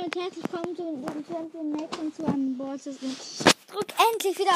Hallo 0.00 0.06
und 0.06 0.16
herzlich 0.16 0.44
willkommen 0.44 0.76
zu 0.76 0.82
dem 0.82 2.00
und 2.00 2.16
zu 2.16 2.24
einem 2.24 2.56
Bosses. 2.56 2.96
Drück 3.66 3.86
endlich 4.12 4.38
wieder 4.38 4.54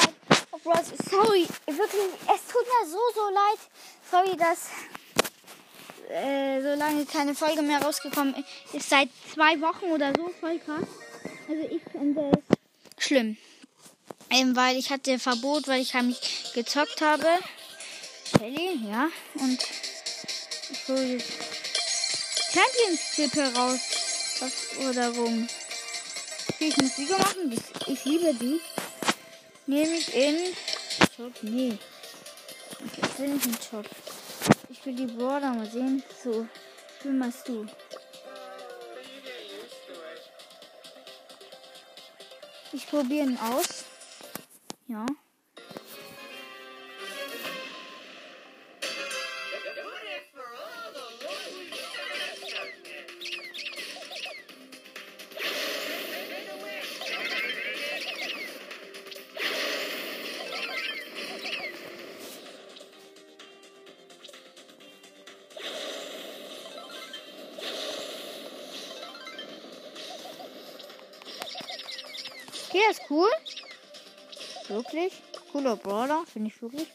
auf 0.51 0.63
Bros. 0.63 0.87
Sorry, 1.11 1.47
wirklich, 1.67 2.09
es 2.23 2.47
tut 2.51 2.65
mir 2.65 2.89
so, 2.89 2.99
so 3.15 3.29
leid. 3.31 3.59
Sorry, 4.11 4.37
dass 4.37 4.69
äh, 6.09 6.63
so 6.63 6.79
lange 6.79 7.05
keine 7.05 7.35
Folge 7.35 7.63
mehr 7.63 7.83
rausgekommen 7.83 8.35
ist. 8.73 8.89
Seit 8.89 9.09
zwei 9.33 9.61
Wochen 9.61 9.87
oder 9.87 10.13
so, 10.17 10.31
voll 10.41 10.59
krass. 10.61 10.89
Also 11.49 11.63
ich 11.71 11.83
finde 11.91 12.31
es 12.97 13.05
schlimm. 13.05 13.37
Eben 14.31 14.57
weil 14.57 14.77
ich 14.77 14.91
hatte 14.91 15.19
Verbot, 15.19 15.69
weil 15.69 15.83
ich 15.83 15.95
heimlich 15.95 16.53
gezockt 16.55 17.01
habe. 17.03 17.27
Shelly, 18.39 18.81
ja. 18.89 19.09
Und 19.35 19.59
ich 20.71 20.89
hole 20.89 21.05
jetzt 21.05 21.33
Championship 22.53 23.35
heraus. 23.35 24.04
Oder 24.89 25.11
rum. 25.15 25.49
Okay, 26.51 26.69
ich 26.69 26.77
muss 26.77 26.97
Sieger 26.97 27.19
machen. 27.19 27.53
Ich, 27.53 27.89
ich 27.89 28.05
liebe 28.05 28.35
die. 28.35 28.61
Nehme 29.67 29.95
ich 29.95 30.15
in 30.15 30.55
Shop. 31.17 31.33
Nee. 31.43 31.79
Ich 32.81 33.19
will 33.19 33.29
nicht 33.29 33.47
in 33.47 33.57
Shop. 33.71 33.87
Ich 34.69 34.85
will 34.85 34.95
die 34.95 35.07
Border 35.07 35.53
mal 35.55 35.71
sehen. 35.71 36.03
So. 36.23 36.47
Wie 37.03 37.09
machst 37.09 37.49
du? 37.49 37.67
Ich 42.73 42.89
probiere 42.89 43.27
ihn 43.27 43.39
aus. 43.39 43.85
Ja. 44.89 45.07
Cooler 75.65 75.77
Brawler, 75.77 76.25
finde 76.31 76.51
ich 76.51 76.61
wirklich. 76.61 76.89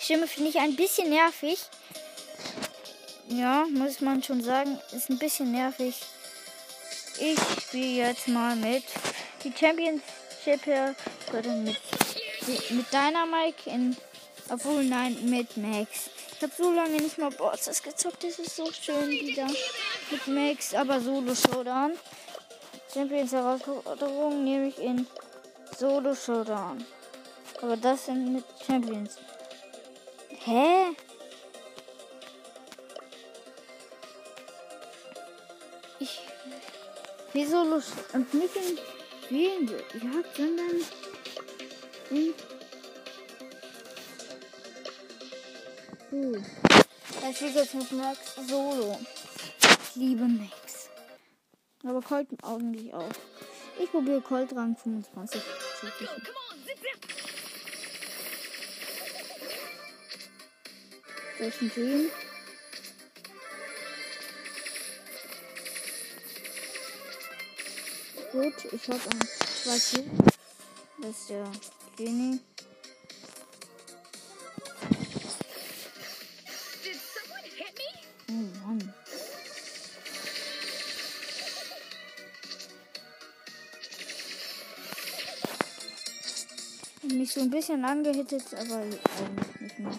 Stimme 0.00 0.28
finde 0.28 0.50
ich 0.50 0.58
ein 0.60 0.76
bisschen 0.76 1.10
nervig. 1.10 1.58
Ja, 3.30 3.66
muss 3.68 4.00
man 4.00 4.22
schon 4.22 4.44
sagen, 4.44 4.78
ist 4.92 5.10
ein 5.10 5.18
bisschen 5.18 5.50
nervig. 5.50 5.96
Ich 7.18 7.38
spiele 7.64 8.06
jetzt 8.06 8.28
mal 8.28 8.54
mit 8.54 8.84
die 9.42 9.52
Championship 9.52 10.62
hier 10.62 10.94
mit, 11.64 11.80
mit 12.70 12.92
Dynamike 12.92 13.70
in. 13.70 13.96
Obwohl, 14.50 14.84
nein, 14.84 15.18
mit 15.28 15.56
Max. 15.56 16.10
Ich 16.36 16.42
habe 16.42 16.52
so 16.56 16.72
lange 16.72 16.96
nicht 16.96 17.18
mal 17.18 17.30
Bosses 17.30 17.82
gezockt. 17.82 18.22
Das 18.22 18.38
ist 18.38 18.54
so 18.54 18.70
schön 18.70 19.10
wieder 19.10 19.48
mit 20.12 20.26
Max, 20.28 20.74
aber 20.74 21.00
Solo 21.00 21.34
Showdown. 21.34 21.98
Champions 22.98 23.30
Herausforderung 23.30 24.42
nehme 24.42 24.66
ich 24.66 24.78
in 24.80 25.06
Solo 25.78 26.16
Showdown. 26.16 26.84
Aber 27.62 27.76
das 27.76 28.06
sind 28.06 28.32
mit 28.32 28.44
Champions. 28.66 29.18
Hä? 30.30 30.96
Ich 36.00 36.18
wie 37.32 37.46
Solo 37.46 37.80
und 38.14 38.34
nicht 38.34 38.56
in 38.56 38.78
Spielen 39.24 39.68
Jagd, 39.68 40.36
sondern 40.36 40.82
in 42.10 42.34
so. 46.10 46.32
Das 47.20 47.42
ist 47.42 47.54
jetzt 47.54 47.74
mit 47.74 47.92
Max 47.92 48.18
Solo. 48.48 48.98
Ich 49.60 49.94
liebe 49.94 50.24
Max. 50.24 50.67
Aber 51.88 52.02
Colt 52.02 52.28
eigentlich 52.44 52.92
auch. 52.92 53.08
Ich 53.82 53.90
probiere 53.90 54.20
Colt 54.20 54.54
Rang 54.54 54.76
25 54.76 55.40
zu 55.80 55.86
kriegen. 55.86 56.10
Das 61.38 61.48
ist 61.48 61.62
ein 61.62 61.72
Team. 61.72 62.10
Gut, 68.32 68.72
ich 68.72 68.88
habe 68.88 69.00
ein 69.10 69.28
zwei 69.62 69.78
Kills. 69.78 70.08
Das 71.00 71.10
ist 71.10 71.30
der 71.30 71.50
Genie. 71.96 72.40
So 87.38 87.44
ein 87.44 87.50
bisschen 87.50 87.84
angehittet, 87.84 88.42
aber 88.52 88.78
eigentlich 88.78 89.60
nicht 89.60 89.78
mehr. 89.78 89.98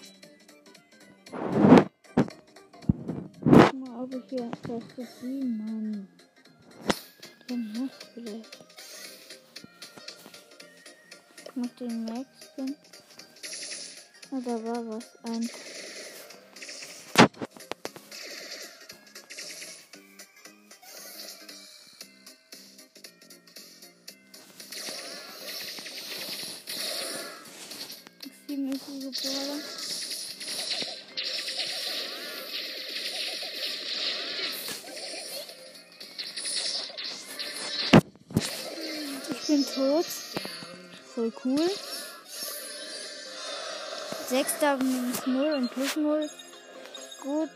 Guck 3.40 3.72
mal, 3.72 4.02
ob 4.02 4.14
ich 4.14 4.24
hier 4.28 4.50
das 4.62 4.94
gesehen, 4.94 5.56
Mann. 5.56 6.08
Den 7.48 7.72
Max 7.72 7.96
vielleicht. 8.12 8.58
Ich 11.44 11.56
mach 11.56 11.70
den 11.78 12.04
Max 12.04 12.28
da 14.30 14.64
war 14.64 14.86
was. 14.86 15.18
Ein. 15.24 15.48
Sechster 44.40 44.78
minus 44.78 45.26
0 45.26 45.52
und 45.52 45.70
plus 45.70 45.96
0. 45.96 46.30
Gut. 47.20 47.50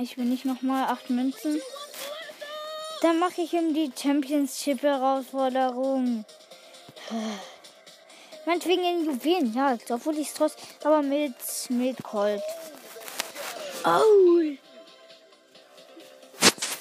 Ich 0.00 0.16
will 0.16 0.24
nicht 0.24 0.46
nochmal 0.46 0.84
acht 0.84 1.10
Münzen. 1.10 1.60
Dann 3.02 3.18
mache 3.18 3.42
ich 3.42 3.52
ihm 3.52 3.74
die 3.74 3.92
Championship-Herausforderung. 3.94 6.24
Meinetwegen 8.46 8.84
in 8.84 9.04
Juwelen, 9.04 9.52
ja, 9.52 9.76
obwohl 9.90 10.16
ich 10.16 10.28
es 10.28 10.34
trotz, 10.34 10.56
aber 10.82 11.02
mit, 11.02 11.34
mit 11.68 12.02
Colt. 12.02 12.40
Oh! 13.84 14.40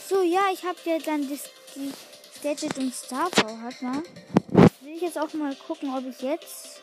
So, 0.08 0.22
ja, 0.22 0.44
ich 0.54 0.64
habe 0.64 0.78
ja 0.86 1.00
dann 1.00 1.30
das, 1.30 1.50
die 1.76 1.92
Gadget 2.42 2.78
und 2.78 2.96
Star 2.96 3.30
Power 3.30 3.62
hat, 3.62 3.82
ne? 3.82 4.04
Will 4.80 4.96
ich 4.96 5.02
jetzt 5.02 5.20
auch 5.20 5.34
mal 5.34 5.54
gucken, 5.54 5.94
ob 5.94 6.06
ich 6.06 6.22
jetzt. 6.22 6.77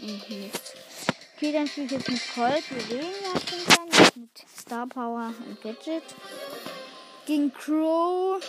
Mhm. 0.00 0.50
Okay, 1.36 1.52
dann 1.52 1.66
spiele 1.66 1.86
ich 1.86 1.92
jetzt 1.92 2.08
mit 2.08 2.20
Colt, 2.34 2.64
jagen 2.90 3.64
kann, 3.66 3.88
mit 4.14 4.30
Star 4.58 4.86
Power 4.86 5.34
und 5.46 5.60
Gadget. 5.62 6.02
Gegen 7.26 7.52
Crow, 7.52 8.42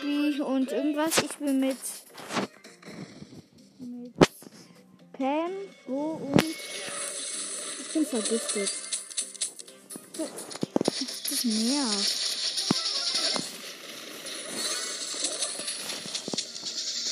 Bee 0.00 0.40
und 0.40 0.72
irgendwas. 0.72 1.18
Ich 1.18 1.36
bin 1.36 1.60
mit 1.60 1.76
mit 3.78 4.14
Pam, 5.12 5.52
Bo 5.86 6.12
und 6.32 6.42
ich 6.42 7.92
bin 7.92 8.06
vergiftet. 8.06 8.70
Das 10.18 11.44
nervt. 11.44 12.26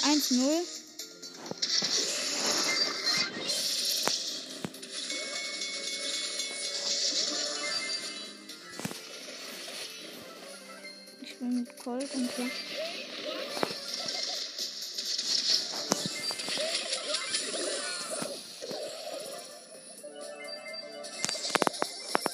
Eins 0.06 0.30
null. 0.30 0.83
Colt 12.04 12.14
und 12.14 12.30
so. 12.36 12.42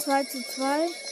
2 0.02 0.24
zu 0.24 0.42
2. 0.56 1.09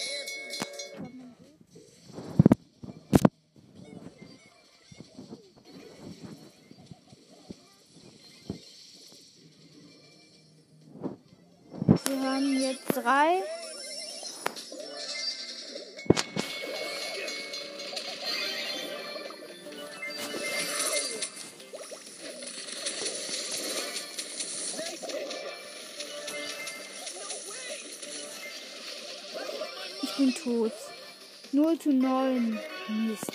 0 31.78 31.80
zu 31.80 31.92
9. 31.92 32.58
Mist. 32.88 33.32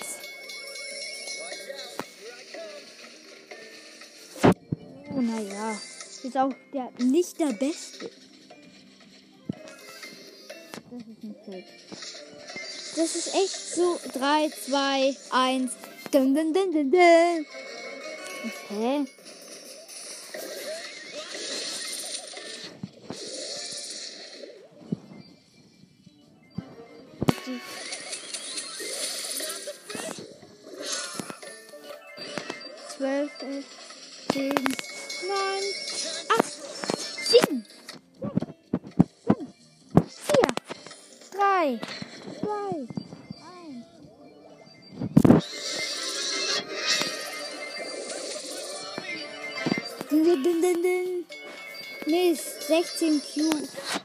Oh, 5.09 5.21
naja. 5.21 5.79
Ist 6.23 6.37
auch 6.37 6.53
der, 6.73 6.91
nicht 6.99 7.39
der 7.39 7.53
Beste. 7.53 8.09
Das 10.91 11.01
ist 11.01 11.23
ein 11.23 11.35
Fake. 11.45 11.65
Das 12.95 13.15
ist 13.15 13.33
echt 13.33 13.75
so 13.75 13.99
3, 14.13 14.49
2, 14.49 15.17
1. 15.31 15.71
Dun, 16.11 16.35
dun, 16.35 16.53
dun, 16.53 16.71
dun, 16.71 16.91
dun. 16.91 17.45
Okay. 18.69 19.05
Thank 27.45 27.82
8, 33.43 33.65
10, 34.29 34.53
9, 34.53 34.55
8, 36.31 36.43
7, 36.43 37.65
6, 40.07 40.53
5, 41.35 41.79
4, 42.39 42.87
3, 50.07 50.23
2, 50.23 50.37
1. 50.61 51.25
Mist, 52.07 52.61
16 52.67 53.19
Cubes. 53.19 54.02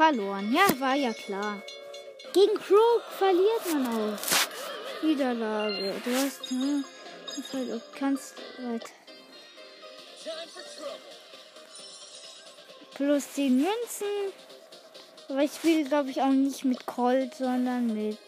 Verloren. 0.00 0.50
Ja, 0.50 0.80
war 0.80 0.94
ja 0.94 1.12
klar. 1.12 1.60
Gegen 2.32 2.54
Croak 2.54 3.02
verliert 3.18 3.70
man 3.70 3.86
auch. 3.86 5.04
Niederlage. 5.04 5.92
Du 6.02 6.16
hast. 6.16 6.48
Hm, 6.48 6.82
du 7.52 7.82
kannst 7.98 8.34
weiter. 8.60 8.88
Plus 12.94 13.30
10 13.34 13.56
Münzen. 13.56 14.32
Aber 15.28 15.42
ich 15.42 15.52
spiele, 15.52 15.86
glaube 15.86 16.08
ich, 16.08 16.22
auch 16.22 16.28
nicht 16.28 16.64
mit 16.64 16.86
Colt, 16.86 17.34
sondern 17.34 17.88
mit. 17.88 18.18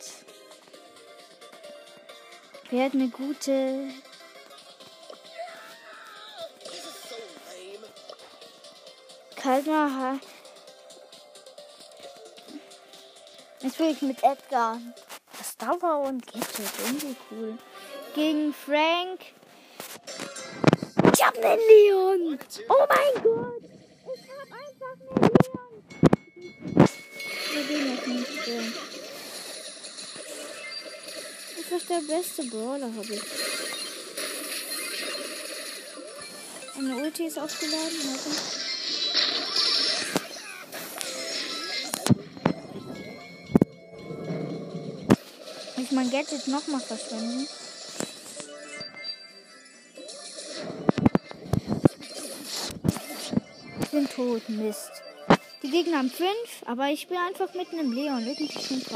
Wer 2.69 2.85
hat 2.85 2.93
eine 2.93 3.09
gute 3.09 3.89
Kaltner. 9.37 10.21
Jetzt 13.63 13.79
will 13.79 13.91
ich 13.91 14.03
mit 14.03 14.23
Edgar. 14.25 14.81
Das 15.39 15.57
Dauer 15.57 16.01
und 16.01 16.27
Gadget. 16.27 16.73
Irgendwie 16.85 17.17
cool. 17.31 17.59
Gegen 18.13 18.53
Frank. 18.53 19.21
Ich 21.15 21.25
hab 21.25 21.37
einen 21.37 21.61
Leon. 21.69 22.39
Oh 22.69 22.87
mein 22.89 23.23
Gott. 23.23 23.63
Ich 24.15 24.29
hab 24.29 24.49
einfach 24.59 24.97
einen 25.11 25.31
Leon. 25.31 26.89
Wir 27.53 27.63
gehen 27.63 27.95
jetzt 27.95 28.07
nicht 28.09 28.45
so. 28.45 28.57
Das 31.57 31.81
ist 31.81 31.89
der 31.91 32.03
beste 32.15 32.43
Brawler, 32.45 32.91
habe 32.97 33.15
ich. 33.15 33.23
Eine 36.77 36.97
Ulti 36.97 37.27
ist 37.27 37.39
aufgeladen. 37.39 37.99
Warte. 38.09 38.62
Mein 46.03 46.11
Gadget 46.11 46.49
nochmal 46.49 46.81
verschwenden. 46.81 47.47
Ich 53.81 53.89
bin 53.91 54.09
tot, 54.09 54.49
Mist. 54.49 54.91
Die 55.63 55.71
Gegner 55.71 55.99
haben 55.99 56.11
fünf, 56.11 56.67
aber 56.67 56.89
ich 56.89 57.07
bin 57.07 57.19
einfach 57.19 57.55
mit 57.55 57.71
einem 57.71 57.93
Leon. 57.93 58.27
Irgendwie 58.27 58.49
klingt 58.49 58.91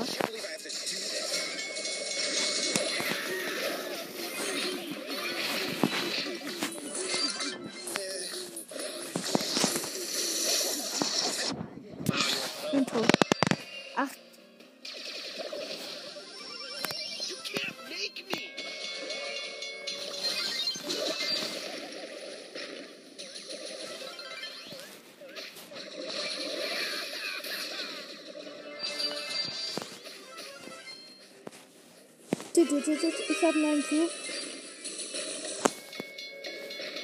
tut. 32.94 33.12
ich 33.28 33.42
hab 33.42 33.54
meinen 33.54 33.82
Cube. 33.82 34.10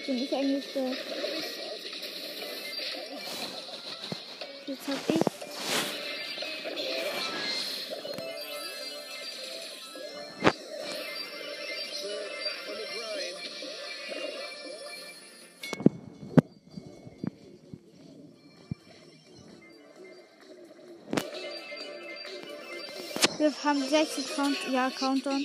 Bin 0.06 0.22
ich 0.22 0.32
eigentlich 0.32 0.64
der. 0.72 0.96
Jetzt 4.66 4.88
hab 4.88 5.08
ich. 5.08 5.32
Wir 23.38 23.52
haben 23.64 23.82
60 23.82 24.36
Count 24.36 24.56
ja, 24.70 24.88
Countdown. 24.90 25.44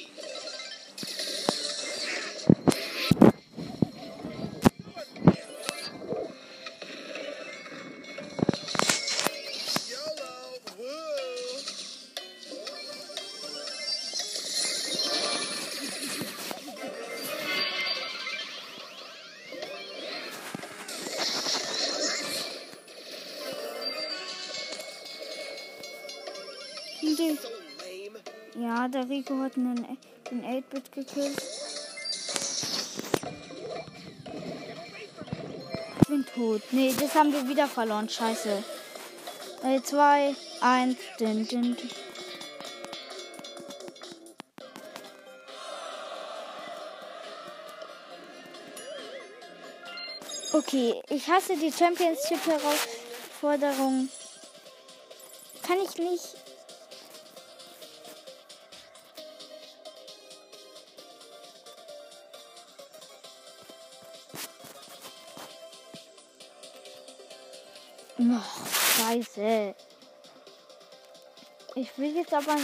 Rico 29.28 29.44
hat 29.44 29.58
einen, 29.58 29.98
den 30.32 30.46
8-Bit 30.46 30.94
gekillt. 30.94 31.42
Ich 36.02 36.08
bin 36.08 36.26
tot. 36.34 36.62
Nee, 36.72 36.96
das 36.98 37.14
haben 37.14 37.34
wir 37.34 37.46
wieder 37.48 37.68
verloren. 37.68 38.08
Scheiße. 38.08 38.64
2, 39.84 40.34
1, 40.62 40.96
din, 41.20 41.46
din, 41.46 41.76
din. 41.76 41.90
Okay, 50.54 51.02
ich 51.10 51.28
hasse 51.28 51.58
die 51.58 51.74
Championship-Herausforderung. 51.74 54.08
Kann 55.64 55.80
ich 55.84 55.98
nicht 55.98 56.47
Oh, 68.20 68.42
scheiße. 68.98 69.76
Ich 71.76 71.98
will 71.98 72.16
jetzt 72.16 72.34
aber 72.34 72.56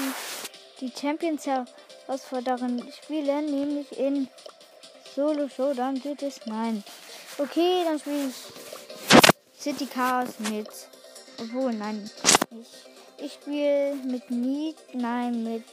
die 0.82 0.92
Champions 1.00 1.46
Herausforderin 1.46 2.92
spielen, 2.92 3.46
nämlich 3.46 3.98
in 4.00 4.28
Solo 5.16 5.48
Showdown 5.48 6.02
geht 6.02 6.24
es. 6.24 6.40
Nein. 6.46 6.84
Okay, 7.38 7.84
dann 7.86 8.00
spiele 8.00 8.30
ich 8.30 9.62
City 9.62 9.86
Chaos 9.86 10.40
mit. 10.40 10.70
Obwohl, 11.40 11.74
nein. 11.74 12.10
Ich, 12.50 13.24
ich 13.24 13.34
spiele 13.34 13.96
mit 14.06 14.32
Need. 14.32 14.78
Nein, 14.94 15.44
mit. 15.44 15.64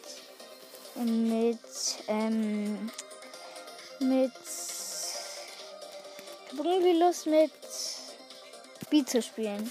Mit. 0.96 1.58
Ähm. 2.06 2.90
Mit. 4.00 4.32
Ich 6.52 6.58
irgendwie 6.58 6.98
Lust 6.98 7.26
mit. 7.26 7.50
B 8.90 9.04
zu 9.04 9.22
spielen. 9.22 9.70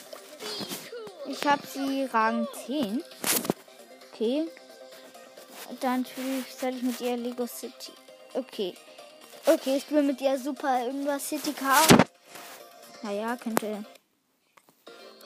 Ich 1.28 1.46
habe 1.46 1.62
sie 1.68 2.06
Rang 2.06 2.48
10. 2.66 3.04
Okay. 4.12 4.48
Dann 5.82 6.06
spiele 6.06 6.40
ich, 6.40 6.56
soll 6.56 6.76
ich 6.76 6.82
mit 6.82 7.00
ihr 7.02 7.18
Lego 7.18 7.46
City. 7.46 7.92
Okay. 8.34 8.74
Okay, 9.46 9.78
ich 9.78 9.84
spiele 9.84 10.04
mit 10.04 10.20
ihr 10.22 10.38
super 10.40 10.86
irgendwas 10.86 11.28
City 11.28 11.54
Car. 11.54 11.86
Naja, 13.04 13.38
könnte 13.38 13.84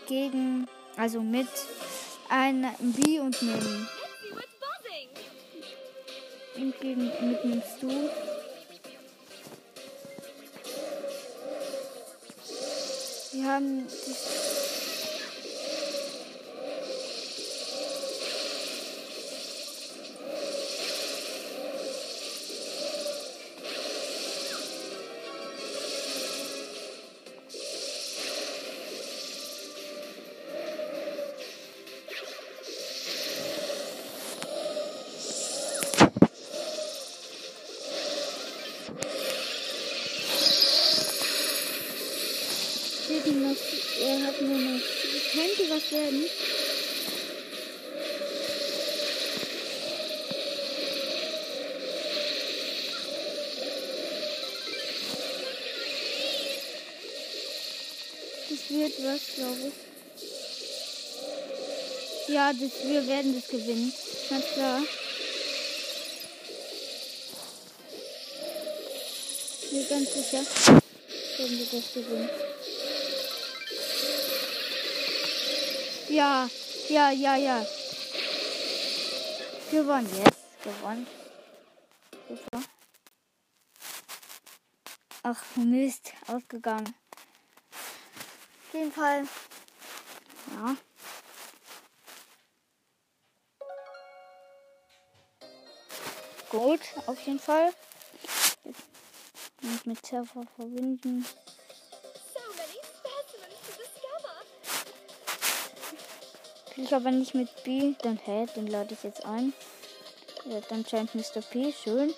gegen, 0.07 0.67
also 0.97 1.21
mit 1.21 1.47
einem 2.29 2.73
B 2.93 3.19
und 3.19 3.41
einem 3.41 3.87
und 6.55 6.79
gegen 6.79 7.05
mit 7.05 7.43
einem 7.43 7.61
Stu. 7.61 8.09
Haben 13.43 13.87
was, 59.03 59.35
glaube 59.35 59.67
ich. 59.67 59.73
Ja, 62.33 62.53
das, 62.53 62.71
wir 62.85 63.07
werden 63.07 63.35
das 63.35 63.47
gewinnen. 63.49 63.93
Ganz 64.29 64.45
klar. 64.53 64.81
Mir 69.71 69.83
ganz 69.85 70.13
sicher. 70.13 70.45
Werden 71.37 71.59
wir 71.59 71.65
das 71.65 71.93
gewinnen. 71.93 72.29
Ja, 76.09 76.49
ja, 76.89 77.11
ja, 77.11 77.35
ja. 77.35 77.65
Gewonnen, 79.71 80.09
yes, 80.15 80.33
gewonnen. 80.63 81.07
Super. 82.29 82.63
Ach, 85.23 85.43
Mist, 85.55 86.13
ausgegangen. 86.27 86.93
Jeden 88.73 88.91
Fall. 88.91 89.27
Ja. 90.55 90.75
Gut, 96.49 96.79
auf 97.05 97.19
jeden 97.21 97.39
Fall. 97.39 97.71
Jetzt 99.61 99.85
mit 99.85 100.05
Server 100.05 100.43
verbinden. 100.55 101.25
Ich 106.75 106.93
aber 106.93 107.11
nicht 107.11 107.35
mit 107.35 107.63
B, 107.63 107.93
dann 108.01 108.17
hä, 108.17 108.47
den 108.55 108.67
lade 108.67 108.93
ich 108.93 109.03
jetzt 109.03 109.23
ein. 109.23 109.53
Ja, 110.45 110.59
dann 110.61 110.85
scheint 110.85 111.13
Mr. 111.13 111.41
P, 111.41 111.71
schön. 111.71 112.13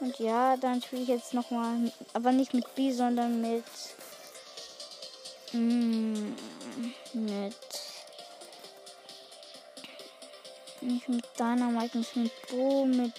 Und 0.00 0.18
ja, 0.18 0.56
dann 0.56 0.80
spiele 0.80 1.02
ich 1.02 1.08
jetzt 1.08 1.34
nochmal, 1.34 1.92
aber 2.12 2.32
nicht 2.32 2.54
mit 2.54 2.72
B, 2.74 2.92
sondern 2.92 3.40
mit. 3.40 3.64
Mm, 5.54 6.34
mit. 7.12 7.54
Nicht 10.80 11.08
mit 11.08 11.24
Dynamite, 11.38 11.98
nicht 11.98 12.16
mit 12.16 12.32
Bo, 12.48 12.84
mit. 12.84 13.12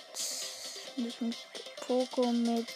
Nicht 0.97 1.21
mit 1.21 1.37
Poco, 1.87 2.31
mit. 2.33 2.67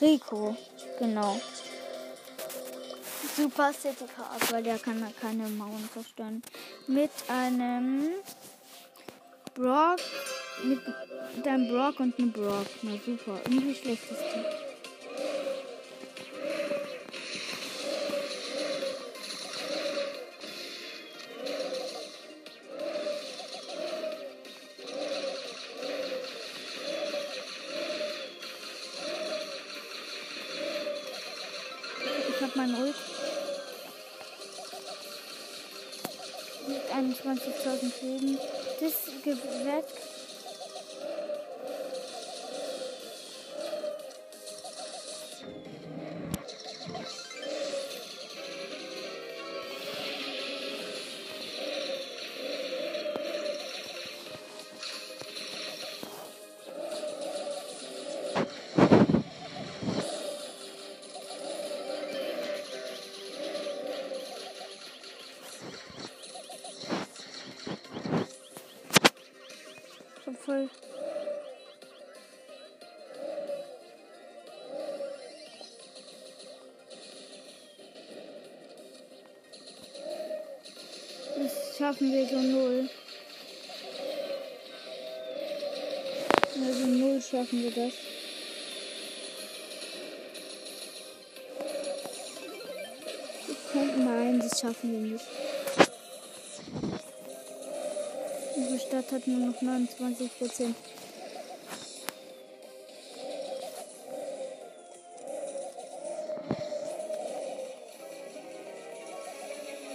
Rico. 0.00 0.56
Genau. 0.98 1.40
Super 3.36 3.72
City 3.72 4.04
Card, 4.16 4.52
weil 4.52 4.62
der 4.64 4.78
kann 4.80 5.14
keine 5.20 5.48
Mauern 5.48 5.88
zerstören. 5.92 6.42
Mit 6.88 7.12
einem 7.28 8.10
Brock, 9.54 10.00
mit, 10.64 10.80
mit 11.36 11.46
einem 11.46 11.68
Brock 11.68 12.00
und 12.00 12.18
einem 12.18 12.32
Brock. 12.32 12.66
Na 12.82 12.98
super, 13.06 13.40
irgendwie 13.44 13.76
schlechtes 13.76 14.18
schaffen 81.84 82.12
wir 82.14 82.26
so 82.26 82.36
null. 82.36 82.88
Also 86.66 86.86
null 86.86 87.20
schaffen 87.20 87.62
wir 87.62 87.70
das. 87.70 87.92
Nein, 93.98 94.40
das 94.40 94.60
schaffen 94.60 94.92
wir 94.92 95.12
nicht. 95.12 95.24
Unsere 98.56 98.80
Stadt 98.80 99.12
hat 99.12 99.26
nur 99.26 99.48
noch 99.48 99.60
29 99.60 100.38
Prozent. 100.38 100.76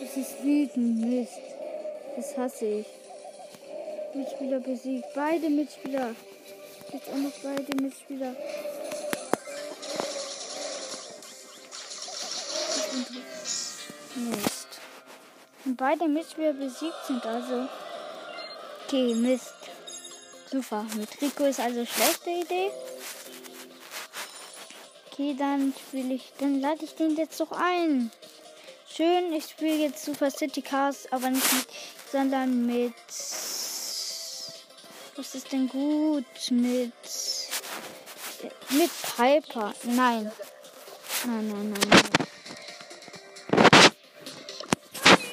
Das 0.02 0.18
ist 0.18 0.44
wütend, 0.44 1.00
Mist. 1.00 1.49
Das 2.20 2.38
hasse 2.38 2.66
ich. 2.66 2.88
Mitspieler 4.14 4.60
besiegt. 4.60 5.06
Beide 5.16 5.50
Mitspieler. 5.50 6.14
Jetzt 6.92 7.08
auch 7.08 7.16
noch 7.16 7.32
beide 7.42 7.82
Mitspieler. 7.82 8.36
Mist. 14.16 14.68
Und 15.64 15.78
beide 15.78 16.10
Mitspieler 16.10 16.52
besiegt 16.52 17.06
sind, 17.08 17.26
also. 17.26 17.70
Okay, 18.86 19.14
Mist. 19.14 19.54
Super. 20.52 20.86
Mit 20.98 21.22
Rico 21.22 21.46
ist 21.46 21.62
also 21.62 21.86
schlechte 21.86 22.32
Idee. 22.32 22.72
Okay, 25.10 25.38
dann 25.40 25.74
spiele 25.88 26.16
ich. 26.16 26.34
Dann 26.38 26.60
lade 26.60 26.84
ich 26.84 26.96
den 26.96 27.16
jetzt 27.16 27.40
doch 27.40 27.54
ein. 27.54 28.12
Schön, 28.92 29.32
ich 29.32 29.46
spiele 29.46 29.76
jetzt 29.76 30.04
Super 30.04 30.30
City 30.30 30.62
Cars, 30.62 31.08
aber 31.12 31.30
nicht 31.30 31.54
mit, 31.54 31.68
sondern 32.12 32.66
mit. 32.66 32.94
Was 35.16 35.36
ist 35.36 35.52
denn 35.52 35.68
gut? 35.68 36.26
Mit. 36.52 36.94
Mit 38.70 38.92
Piper. 39.16 39.74
Nein. 39.84 40.32
Nein, 41.26 41.48
nein, 41.50 41.70
nein, 41.72 41.90
nein. 41.90 42.02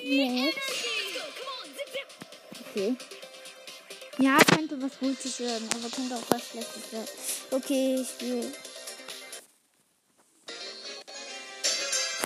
Mit. 0.03 0.55
Okay. 2.61 2.97
Ja, 4.19 4.39
könnte 4.55 4.81
was 4.83 4.99
Gutes 4.99 5.41
werden, 5.41 5.69
aber 5.75 5.89
könnte 5.91 6.17
auch 6.17 6.31
was 6.31 6.49
Schlechtes 6.49 6.93
werden. 6.93 7.09
Okay, 7.51 8.01
ich 8.01 8.09
spiele. 8.09 8.53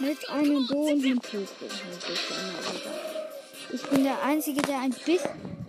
Mit 0.00 0.28
einem 0.30 0.66
Bo 0.66 0.86
und 0.86 1.26
Fußball. 1.26 1.68
Ich 3.72 3.82
bin 3.88 4.02
der 4.02 4.22
Einzige, 4.22 4.62
der 4.62 4.80
ein 4.80 4.90
bisschen. 4.90 5.59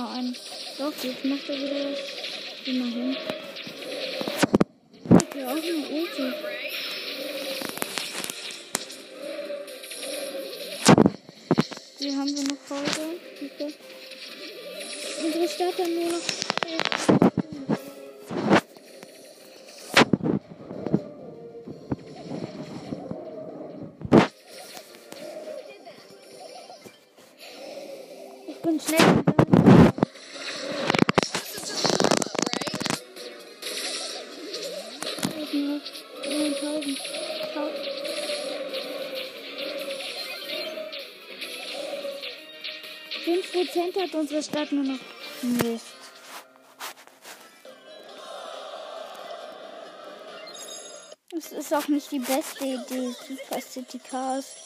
Mal 0.00 0.16
einen. 0.16 0.36
Doch, 0.78 0.92
jetzt 1.02 1.24
macht 1.24 1.48
er 1.48 1.56
wieder 1.56 1.90
was. 1.90 1.98
Immerhin. 2.66 3.16
Hat 5.10 5.34
ja 5.34 5.46
auch 5.46 5.52
eine 5.52 5.88
Ulti. 5.88 6.32
Hier 11.98 12.16
haben 12.16 12.34
wir 12.34 12.44
noch 12.44 12.60
Folge. 12.66 13.20
Bitte. 13.38 13.74
Unsere 15.22 15.48
Stadt 15.48 15.78
hat 15.78 15.88
nur 15.88 16.12
noch. 16.12 16.20
Ich 28.48 28.62
bin 28.62 28.80
schnell. 28.80 29.29
Prozent 43.60 43.94
hat 43.94 44.14
unsere 44.14 44.42
Stadt 44.42 44.72
nur 44.72 44.84
noch. 44.84 44.98
Mist. 45.42 45.84
Es 51.36 51.52
ist 51.52 51.74
auch 51.74 51.86
nicht 51.88 52.10
die 52.10 52.20
beste 52.20 52.64
Idee, 52.64 53.14
Super 53.28 53.60
City 53.60 53.98
Cars 53.98 54.56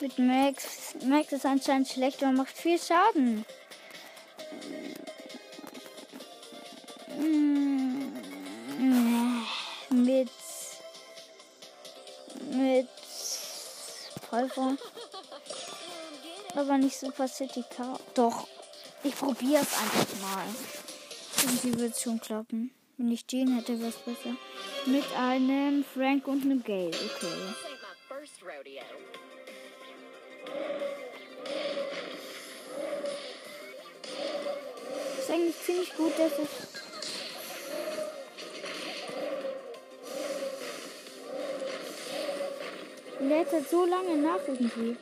mit 0.00 0.16
Max. 0.18 0.94
Max 1.04 1.32
ist 1.32 1.44
anscheinend 1.44 1.88
schlecht 1.88 2.22
und 2.22 2.36
macht 2.36 2.56
viel 2.56 2.78
Schaden. 2.78 3.44
Mit. 9.90 10.30
Mit. 12.52 12.88
Piper. 14.30 14.76
Aber 16.56 16.78
nicht 16.78 16.98
Super 16.98 17.28
City 17.28 17.62
Car. 17.76 18.00
Doch. 18.14 18.48
Ich 19.04 19.14
probiere 19.14 19.62
es 19.62 19.76
einfach 19.78 20.06
mal. 20.22 20.46
Irgendwie 21.42 21.78
wird 21.78 21.92
es 21.92 22.00
schon 22.00 22.18
klappen. 22.18 22.70
Wenn 22.96 23.12
ich 23.12 23.26
den 23.26 23.54
hätte, 23.54 23.78
wäre 23.78 23.90
es 23.90 23.96
besser. 23.96 24.34
Mit 24.86 25.04
einem 25.14 25.84
Frank 25.84 26.26
und 26.26 26.44
einem 26.44 26.64
Gale. 26.64 26.88
Okay. 26.88 27.54
Ist 35.18 35.30
eigentlich 35.30 35.60
ziemlich 35.62 35.94
gut, 35.94 36.12
dass 36.18 36.32
es. 36.38 36.48
Lädt 43.20 43.68
so 43.68 43.84
lange 43.84 44.16
nach 44.16 44.40
irgendwie. 44.46 44.96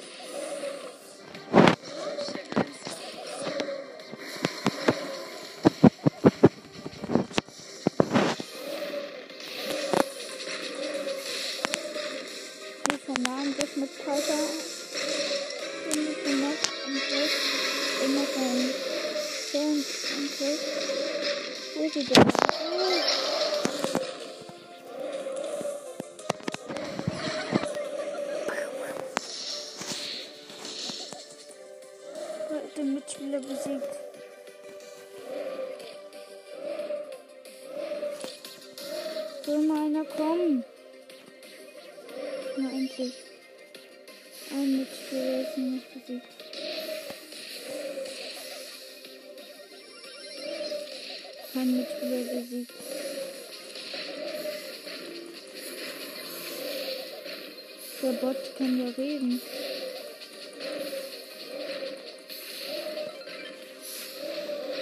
Gott, 58.25 58.37
die 58.43 58.57
können 58.57 58.79
ja 58.79 58.87
reden. 58.97 59.39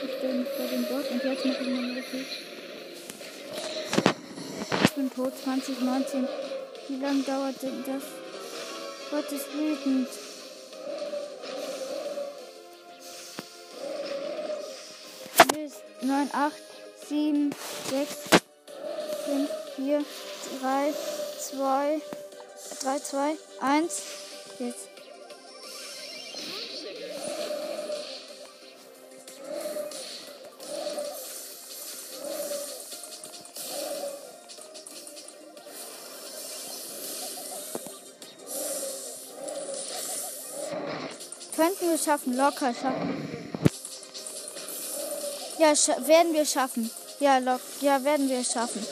Ich 0.05 0.17
stelle 0.17 0.35
mich 0.35 0.49
vor 0.49 0.67
dem 0.67 0.87
Gott 0.89 1.11
und 1.11 1.25
jetzt 1.25 1.45
mache 1.45 1.63
ich 1.63 1.69
mal 1.69 1.91
richtig. 1.91 2.27
Ich 4.85 4.91
bin 4.93 5.11
tot, 5.11 5.33
2019. 5.43 6.29
Wie 6.87 7.01
lange 7.01 7.23
dauert 7.25 7.61
denn 7.61 7.83
das? 7.85 8.05
Gott 9.11 9.33
ist 9.33 9.53
wütend. 9.53 10.09
Mist, 15.57 15.83
9, 16.01 16.31
8, 16.33 16.53
7, 17.09 17.51
6, 17.91 18.09
5, 19.27 19.51
4, 19.75 20.05
3, 20.61 20.95
2, 21.41 22.01
3, 22.83 22.99
2, 22.99 23.39
1. 23.61 24.03
Jetzt. 24.59 24.89
Könnten 41.55 41.89
wir 41.89 41.99
schaffen, 41.99 42.37
locker 42.37 42.75
schaffen. 42.75 43.53
Ja, 45.61 45.77
scha 45.77 46.05
werden 46.05 46.33
wir 46.35 46.45
schaffen. 46.45 46.91
Ja, 47.21 47.39
lock 47.39 47.61
ja, 47.81 48.03
werden 48.03 48.29
wir 48.29 48.43
schaffen. 48.43 48.85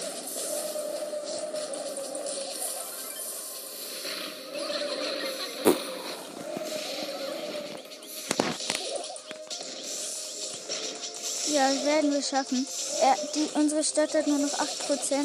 Werden 12.01 12.15
wir 12.15 12.23
schaffen. 12.23 12.67
Er, 13.03 13.15
die, 13.35 13.51
unsere 13.59 13.85
Stadt 13.85 14.15
hat 14.15 14.27
nur 14.27 14.39
noch 14.39 14.49
8%. 14.49 15.17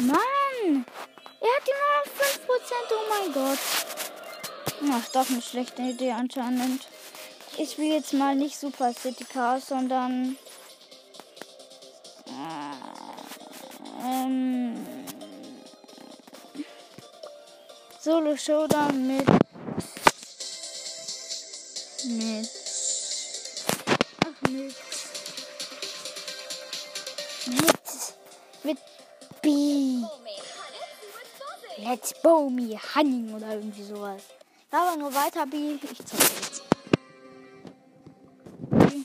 Mann! 0.00 0.84
Er 1.40 1.52
hat 1.56 1.66
nur 1.66 1.78
noch 1.96 2.12
5%. 2.20 2.44
Oh 2.90 3.08
mein 3.08 3.32
Gott. 3.32 3.58
Ach, 4.92 5.08
doch 5.12 5.30
eine 5.30 5.40
schlechte 5.40 5.80
Idee 5.82 6.12
anscheinend. 6.12 6.82
Ich 7.56 7.72
spiele 7.72 7.96
jetzt 7.96 8.12
mal 8.12 8.34
nicht 8.34 8.58
Super 8.58 8.92
City 8.92 9.24
Chaos, 9.24 9.68
sondern. 9.68 10.36
Äh, 12.26 12.74
ähm, 14.04 14.86
Solo 18.00 18.36
Showdown. 18.36 19.06
Mit. 19.06 19.31
Me 32.72 32.78
honey 32.94 33.32
oder 33.34 33.54
irgendwie 33.54 33.82
sowas. 33.82 34.22
Ja, 34.72 34.88
aber 34.88 34.96
nur 34.96 35.14
weiter, 35.14 35.46
B. 35.46 35.74
Ich 35.82 35.98
zeig 36.04 36.20
jetzt. 36.20 36.62
Okay. 38.70 39.04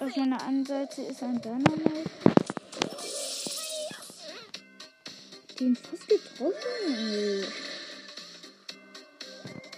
Auf 0.00 0.16
meiner 0.16 0.40
anderen 0.42 0.64
Seite 0.64 1.02
ist 1.02 1.22
ein 1.22 1.40
Dynamite. 1.40 2.10
Den 5.60 5.76
fast 5.76 6.08
getroffen, 6.08 6.54
ey. 6.86 7.44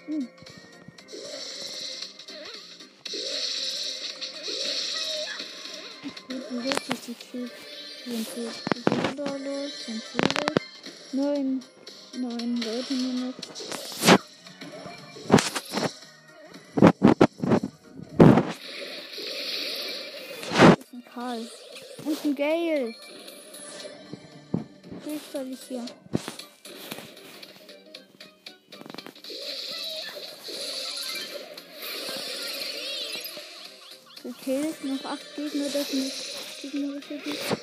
Hm. 0.07 0.29
Bewegt 6.50 6.87
sich 6.87 7.00
die 7.07 7.14
Cube? 7.31 7.50
Sind 8.05 8.29
sie 8.29 8.48
so 9.16 9.24
los? 9.24 9.87
Sind 9.87 10.03
sie 10.12 11.16
los? 11.16 11.80
Neun, 12.12 12.57
Leute 12.61 12.94
nur 12.94 13.12
noch. 13.12 13.35
Das 20.59 20.79
ist 20.79 20.92
ein 20.92 21.05
Karl. 21.14 21.49
Und 22.05 22.25
ein 22.25 22.35
Gale. 22.35 22.94
Fürchterlich 25.05 25.61
hier. 25.68 25.87
Gekillt. 34.23 34.85
Noch 34.85 35.05
acht 35.05 35.37
Gegner, 35.37 35.68
das 35.73 35.92
nicht 35.92 36.61
gegnerische 36.61 37.18
Gegner. 37.18 37.57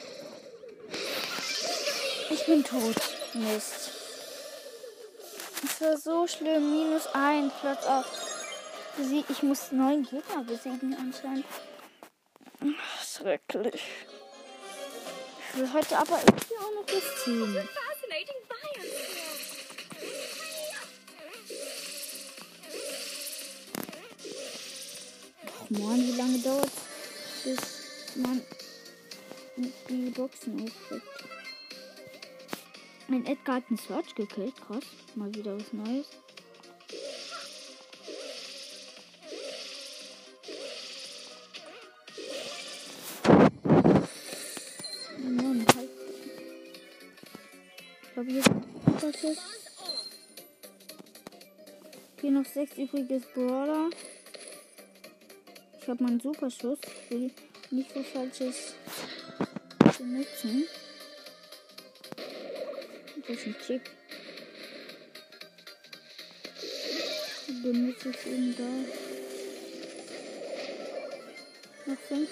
Ich 2.29 2.45
bin 2.45 2.63
tot. 2.63 2.95
Mist. 3.33 3.96
Es 5.79 5.81
war 5.81 5.97
so 5.97 6.25
schlimm. 6.25 6.71
Minus 6.71 7.05
ein, 7.13 7.51
Platz 7.61 7.85
8. 7.85 8.07
Sie- 8.97 9.23
Ich 9.29 9.43
muss 9.43 9.71
neun 9.71 10.01
Gegner 10.03 10.43
besiegen 10.43 10.95
anscheinend. 10.99 11.45
Schrecklich. 13.05 13.83
Ich 15.53 15.59
will 15.59 15.71
heute 15.71 15.99
aber 15.99 16.17
irgendwie 16.19 16.55
auch 16.55 16.73
noch. 16.73 16.87
Fascinating 16.89 18.41
biomes 18.49 18.91
Ach 25.45 25.69
man, 25.69 25.97
wie 25.99 26.11
lange 26.17 26.39
dauert 26.39 26.71
bis 27.43 27.57
man 28.15 28.41
die 29.89 30.09
Boxen 30.11 30.63
aufkriegt? 30.63 31.26
Mein 33.09 33.25
Edgar 33.25 33.55
hat 33.55 33.63
einen 33.69 33.77
Search 33.77 34.13
gekillt, 34.15 34.53
krass. 34.67 34.83
Mal 35.15 35.33
wieder 35.33 35.57
was 35.57 35.71
Neues. 35.71 36.07
Mann, 45.19 45.65
halt. 45.75 45.89
Ich 48.03 48.13
glaube, 48.13 48.29
hier 48.29 48.39
ist 48.39 49.23
ist. 49.23 49.41
Hier 52.19 52.31
noch 52.31 52.45
sechs 52.45 52.77
übriges 52.77 53.23
Brawler. 53.33 53.89
Ich 55.79 55.87
habe 55.87 56.03
meinen 56.03 56.19
Superschuss. 56.19 56.79
Will 57.09 57.31
nicht 57.71 57.91
für 57.91 58.03
Falsches 58.03 58.73
benutzen. 59.97 60.65
Ein 63.29 63.55
Tick. 63.65 63.81
Benutze 67.61 68.09
ich 68.11 68.25
ihn 68.25 68.55
da. 68.57 68.63
Noch 71.91 71.99
fünf. 71.99 72.29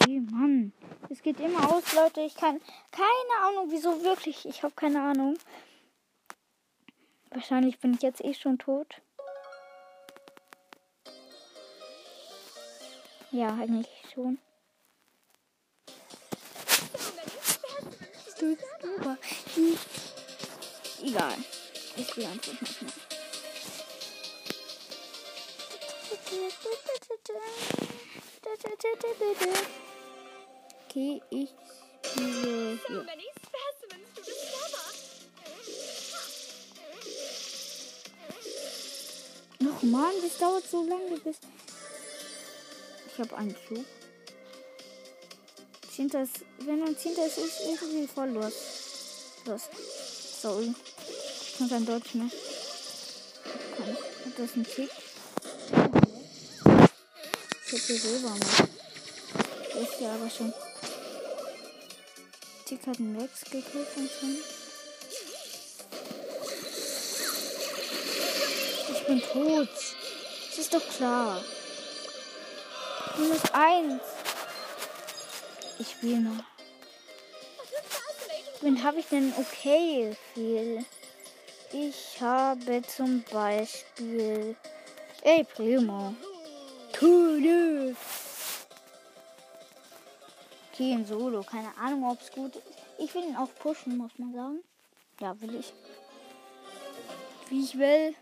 Okay, 0.00 0.20
Mann. 0.30 0.72
Es 1.10 1.20
geht 1.20 1.38
immer 1.40 1.70
aus, 1.70 1.92
Leute. 1.92 2.22
Ich 2.22 2.34
kann 2.34 2.62
keine 2.90 3.46
Ahnung, 3.46 3.68
wieso 3.70 4.02
wirklich. 4.02 4.46
Ich 4.46 4.62
habe 4.62 4.72
keine 4.74 5.02
Ahnung. 5.02 5.36
Wahrscheinlich 7.34 7.80
bin 7.80 7.94
ich 7.94 8.02
jetzt 8.02 8.24
eh 8.24 8.32
schon 8.32 8.58
tot. 8.58 9.02
Ja, 13.32 13.48
eigentlich 13.48 13.88
schon. 14.14 14.38
Aber 19.00 19.18
hm, 19.56 19.78
egal. 21.02 21.34
Ich 21.96 22.08
spiele 22.08 22.28
einfach 22.28 22.52
nochmal. 22.52 22.92
Okay, 30.88 31.22
ich 31.30 31.50
spiele 32.12 32.78
hier. 32.86 33.33
Ach 39.84 39.88
man, 39.88 40.12
das 40.22 40.38
dauert 40.38 40.64
so 40.66 40.82
lange 40.82 41.18
bis. 41.18 41.36
Ich 43.06 43.18
habe 43.18 43.36
einen 43.36 43.54
Zug. 43.68 43.84
Zehnter 45.94 46.22
ist, 46.22 46.36
wenn 46.60 46.80
man 46.80 46.96
Zehnter 46.96 47.26
ist, 47.26 47.36
ist 47.36 47.60
irgendwie 47.66 48.06
voll 48.06 48.30
los. 48.30 48.52
Los. 49.44 49.62
Sorry. 50.40 50.74
Ich 51.42 51.58
kann 51.58 51.68
kein 51.68 51.84
Deutsch 51.84 52.14
mehr. 52.14 52.30
Kann. 53.76 53.96
Das 54.36 54.46
ist 54.46 54.56
ein 54.56 54.64
Tick. 54.64 54.90
Ich 57.66 57.72
hätte 57.72 57.94
Silber 57.94 58.30
mal. 58.30 58.68
Der 59.74 59.82
ist 59.82 60.00
ja 60.00 60.14
aber 60.14 60.30
schon. 60.30 60.52
Tick 62.64 62.86
hat 62.86 62.98
einen 62.98 63.20
Rex 63.20 63.42
gekillt 63.42 63.88
und 63.96 64.10
schon. 64.10 64.63
Ich 69.06 69.08
bin 69.08 69.20
tot. 69.20 69.68
Das 70.48 70.58
ist 70.58 70.72
doch 70.72 70.88
klar. 70.88 71.38
Minus 73.18 73.42
eins. 73.52 74.02
Ich 75.78 75.90
spiele 75.90 76.20
noch. 76.20 76.42
Wen 78.62 78.82
habe 78.82 79.00
ich 79.00 79.06
denn 79.06 79.34
okay 79.36 80.16
viel? 80.32 80.86
Ich 81.70 82.18
habe 82.18 82.80
zum 82.86 83.22
Beispiel 83.30 84.56
Ey 85.20 85.44
Primo. 85.44 86.14
Tude. 86.94 87.94
Okay, 90.72 90.92
in 90.92 91.04
Solo. 91.04 91.42
Keine 91.42 91.76
Ahnung, 91.76 92.10
ob 92.10 92.22
es 92.22 92.32
gut 92.32 92.56
ist. 92.56 92.64
Ich 92.98 93.14
will 93.14 93.24
ihn 93.24 93.36
auch 93.36 93.54
pushen, 93.58 93.98
muss 93.98 94.12
man 94.16 94.32
sagen. 94.32 94.60
Ja, 95.20 95.38
will 95.42 95.56
ich. 95.56 95.74
Wie 97.50 97.64
ich 97.64 97.76
will. 97.76 98.14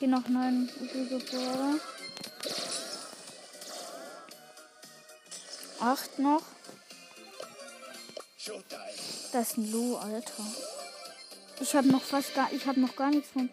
Hier 0.00 0.08
noch 0.08 0.28
neun 0.28 0.66
übrige 0.80 1.18
Brawler. 1.18 1.74
Acht 5.78 6.18
noch. 6.18 6.40
Das 9.30 9.50
ist 9.50 9.58
ein 9.58 9.70
Lu, 9.70 9.96
Alter. 9.96 10.46
Ich 11.60 11.74
habe 11.74 11.88
noch 11.88 12.00
fast 12.00 12.34
gar, 12.34 12.50
ich 12.50 12.66
habe 12.66 12.80
noch 12.80 12.96
gar 12.96 13.10
nichts 13.10 13.28
von. 13.28 13.50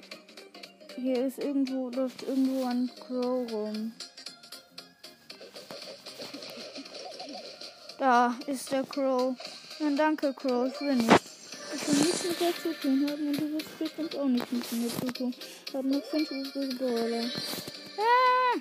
Hier 0.95 1.25
ist 1.25 1.37
irgendwo, 1.37 1.89
läuft 1.89 2.23
irgendwo 2.23 2.65
ein 2.65 2.89
Crow 2.95 3.51
rum. 3.51 3.91
Da 7.99 8.33
ist 8.45 8.71
der 8.71 8.85
Crow. 8.85 9.35
Na 9.79 9.89
danke, 9.97 10.33
Crow, 10.33 10.71
ich 10.73 10.79
will 10.79 10.95
nicht. 10.95 11.26
Mit 12.27 12.39
dir 12.41 12.53
zu 12.61 12.73
tun 12.81 13.09
haben 13.09 13.27
und 13.29 13.39
du 13.39 13.53
wirst 13.53 13.79
bestimmt 13.79 14.15
auch 14.17 14.25
nichts 14.25 14.51
mit 14.51 14.71
mir 14.73 14.89
zu 14.89 15.13
tun. 15.13 15.33
Ich 15.65 15.73
habe 15.73 15.87
noch 15.87 16.03
fünf 16.03 16.29
übrige 16.29 16.75
Brawler. 16.75 17.29
Ah! 17.97 18.59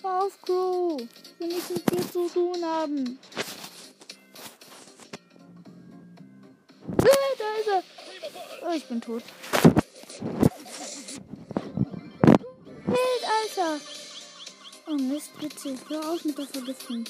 Hör 0.00 0.22
auf, 0.24 0.40
Crow! 0.40 1.02
Ich 1.02 1.40
will 1.40 1.48
nichts 1.48 1.70
mit 1.70 1.90
dir 1.90 2.10
zu 2.10 2.28
tun 2.28 2.64
haben. 2.64 3.18
Ah, 7.02 7.34
da 7.38 7.60
ist 7.60 7.68
er! 7.68 7.82
Oh, 8.66 8.72
ich 8.74 8.84
bin 8.86 9.00
tot. 9.02 9.22
Wild, 12.86 13.24
Alter! 13.42 13.80
Oh 14.86 14.94
Mist, 14.94 15.30
bitte. 15.38 15.76
Hör 15.88 16.10
auf 16.10 16.24
mit 16.24 16.38
der 16.38 16.46
Vergiftung. 16.46 17.04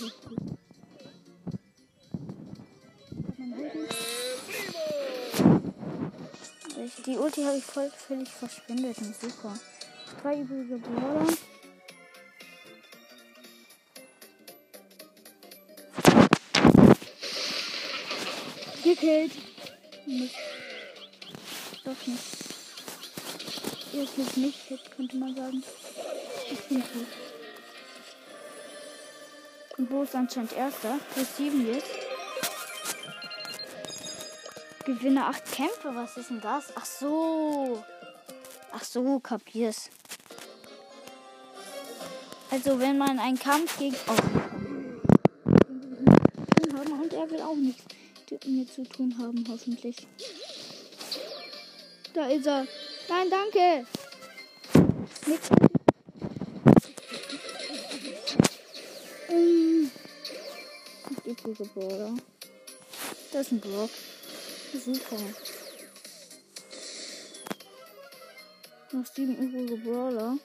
Die 7.07 7.17
Ulti 7.17 7.43
habe 7.43 7.57
ich 7.57 7.65
voll 7.65 7.91
völlig 7.91 8.29
verschwendet. 8.29 8.97
Super. 8.97 9.59
Drei 10.23 10.41
übrige 10.41 10.77
Brawler. 10.77 11.27
Gekillt. 18.85 19.33
Nicht. 20.07 20.35
Doch 21.85 22.07
nicht. 22.07 22.25
Ihr 23.93 24.07
killt 24.07 24.37
mich, 24.37 24.71
jetzt 24.71 24.91
könnte 24.91 25.17
man 25.17 25.35
sagen. 25.35 25.63
Ich 26.53 26.61
bin 26.69 26.81
tot. 26.81 27.07
Und 29.79 29.91
wo 29.91 30.03
ist 30.03 30.15
anscheinend 30.15 30.53
erster? 30.53 30.99
Ist 31.17 31.37
sieben 31.39 31.67
jetzt? 31.67 32.00
Gewinne 34.91 35.25
acht 35.25 35.45
Kämpfe, 35.53 35.95
was 35.95 36.17
ist 36.17 36.31
denn 36.31 36.41
das? 36.41 36.73
Ach 36.75 36.85
so. 36.85 37.85
Ach 38.73 38.83
so, 38.83 39.21
kapier's. 39.21 39.89
Also 42.51 42.81
wenn 42.81 42.99
man 42.99 43.21
einen 43.21 43.39
Kampf 43.39 43.79
gegen 43.79 43.95
oh. 44.09 44.17
haben 46.77 47.01
und 47.01 47.13
er 47.13 47.31
will 47.31 47.41
auch 47.41 47.55
nichts 47.55 47.85
mit 48.33 48.45
mir 48.49 48.67
zu 48.67 48.83
tun 48.83 49.15
haben, 49.17 49.45
hoffentlich. 49.49 50.09
Da 52.13 52.27
ist 52.27 52.49
er. 52.49 52.67
Nein, 53.09 53.31
danke. 53.31 53.87
Übrige 61.25 61.65
Brawler. 61.75 62.15
Das 63.33 63.43
ist 63.43 63.53
ein 63.53 63.61
Brock. 63.61 63.91
Super. 64.73 65.17
Noch 68.93 69.07
sieben 69.07 69.37
übrige 69.37 69.77
Brawler. 69.77 70.39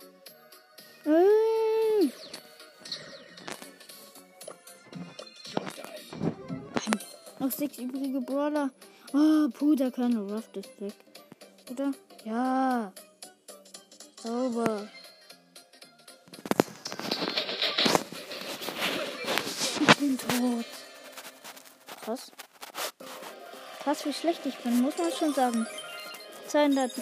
Showtime. 5.52 6.12
Noch 7.40 7.52
sechs 7.52 7.78
übrige 7.78 8.22
Brawler. 8.22 8.72
Oh, 9.14 9.48
puh, 9.50 9.76
der 9.76 9.92
kleine 9.92 10.20
Ruff 10.20 10.50
ist 10.54 10.82
weg. 10.82 10.94
Oder? 11.72 11.94
Ja. 12.24 12.92
Sauber. 14.22 14.90
Ich 19.80 19.96
bin 19.98 20.18
tot. 20.18 20.66
Krass. 22.04 22.32
Krass, 23.86 24.04
wie 24.04 24.14
schlecht 24.14 24.44
ich 24.48 24.58
bin, 24.58 24.82
muss 24.82 24.98
man 24.98 25.12
schon 25.12 25.32
sagen. 25.36 25.68
209. 26.48 27.02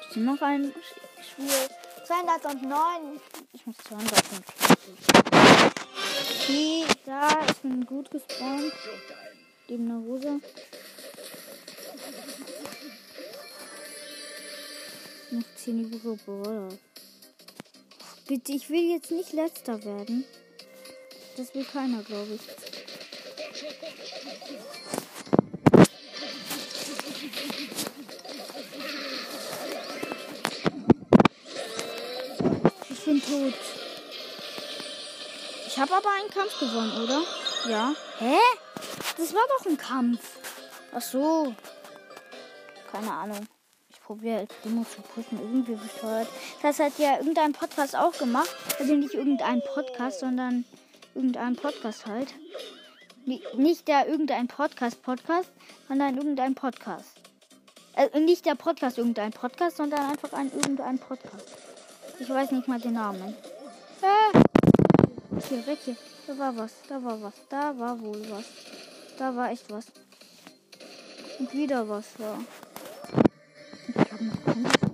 Ist 0.00 0.14
hier 0.14 0.22
noch 0.24 0.42
ein 0.42 0.74
Spiel? 1.22 1.46
209. 2.04 3.20
Ich 3.52 3.64
muss 3.64 3.76
250. 3.88 4.44
Okay, 6.40 6.84
da, 7.06 7.28
ich 7.48 7.56
bin 7.58 7.86
gut 7.86 8.10
gespawnt. 8.10 8.72
Neben 9.68 9.92
einer 9.92 10.00
Rose. 10.00 10.40
Noch 15.30 15.42
10 15.54 15.84
übrige 15.84 16.16
Brawler. 16.24 16.68
Bitte, 18.26 18.50
ich 18.50 18.68
will 18.70 18.90
jetzt 18.90 19.12
nicht 19.12 19.32
letzter 19.32 19.84
werden. 19.84 20.24
Das 21.36 21.54
will 21.54 21.64
keiner, 21.64 22.02
glaube 22.02 22.34
ich. 22.34 22.67
Tot. 33.28 33.54
Ich 35.66 35.78
habe 35.78 35.94
aber 35.94 36.08
einen 36.20 36.30
Kampf 36.30 36.58
gewonnen, 36.58 37.02
oder? 37.04 37.22
Ja. 37.68 37.92
Hä? 38.18 38.36
Das 39.16 39.34
war 39.34 39.42
doch 39.58 39.66
ein 39.66 39.76
Kampf. 39.76 40.38
Ach 40.94 41.02
so. 41.02 41.54
Keine 42.90 43.12
Ahnung. 43.12 43.46
Ich 43.90 44.00
probiere 44.00 44.40
El 44.40 44.46
Primo 44.46 44.84
zu 44.84 45.02
pushen. 45.02 45.38
Irgendwie 45.40 45.74
bescheuert. 45.74 46.28
Das 46.62 46.78
hat 46.78 46.98
ja 46.98 47.18
irgendein 47.18 47.52
Podcast 47.52 47.94
auch 47.96 48.16
gemacht. 48.16 48.50
Also 48.78 48.94
nicht 48.94 49.14
irgendein 49.14 49.62
Podcast, 49.74 50.20
sondern 50.20 50.64
irgendein 51.14 51.56
Podcast 51.56 52.06
halt. 52.06 52.28
Ni- 53.26 53.42
Nicht 53.56 53.86
der 53.88 54.08
irgendein 54.08 54.48
Podcast-Podcast, 54.48 55.50
sondern 55.86 56.16
irgendein 56.16 56.54
Podcast. 56.54 57.16
Also 57.94 58.18
nicht 58.20 58.46
der 58.46 58.54
Podcast 58.54 58.96
irgendein 58.96 59.32
Podcast, 59.32 59.76
sondern 59.76 60.10
einfach 60.10 60.32
ein 60.32 60.50
irgendein 60.52 60.98
Podcast. 60.98 61.46
Ich 62.20 62.28
weiß 62.28 62.50
nicht 62.50 62.68
mal 62.68 62.80
den 62.80 62.94
Namen. 62.94 63.34
Ah. 64.02 64.32
Hier, 65.48 65.66
weg 65.66 65.78
hier. 65.84 65.96
Da 66.26 66.38
war 66.38 66.56
was, 66.56 66.72
da 66.88 67.02
war 67.02 67.22
was, 67.22 67.34
da 67.48 67.78
war 67.78 67.98
wohl 68.00 68.22
was. 68.30 68.44
Da 69.18 69.34
war 69.34 69.50
echt 69.50 69.70
was. 69.70 69.86
Und 71.38 71.52
wieder 71.52 71.88
was 71.88 72.18
war. 72.18 72.38
Ich 73.88 74.12
hab 74.12 74.20
noch. 74.20 74.88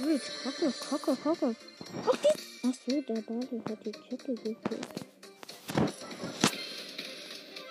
Wild, 0.00 0.22
Kocke, 0.42 0.72
Kocke, 0.88 1.16
Kocke. 1.16 1.56
Kocke. 2.04 2.28
Ach 2.64 2.74
so, 2.86 3.00
der 3.02 3.20
Bade 3.22 3.62
hat 3.68 3.84
die 3.84 3.92
Kette 3.92 4.34
gekriegt. 4.34 5.06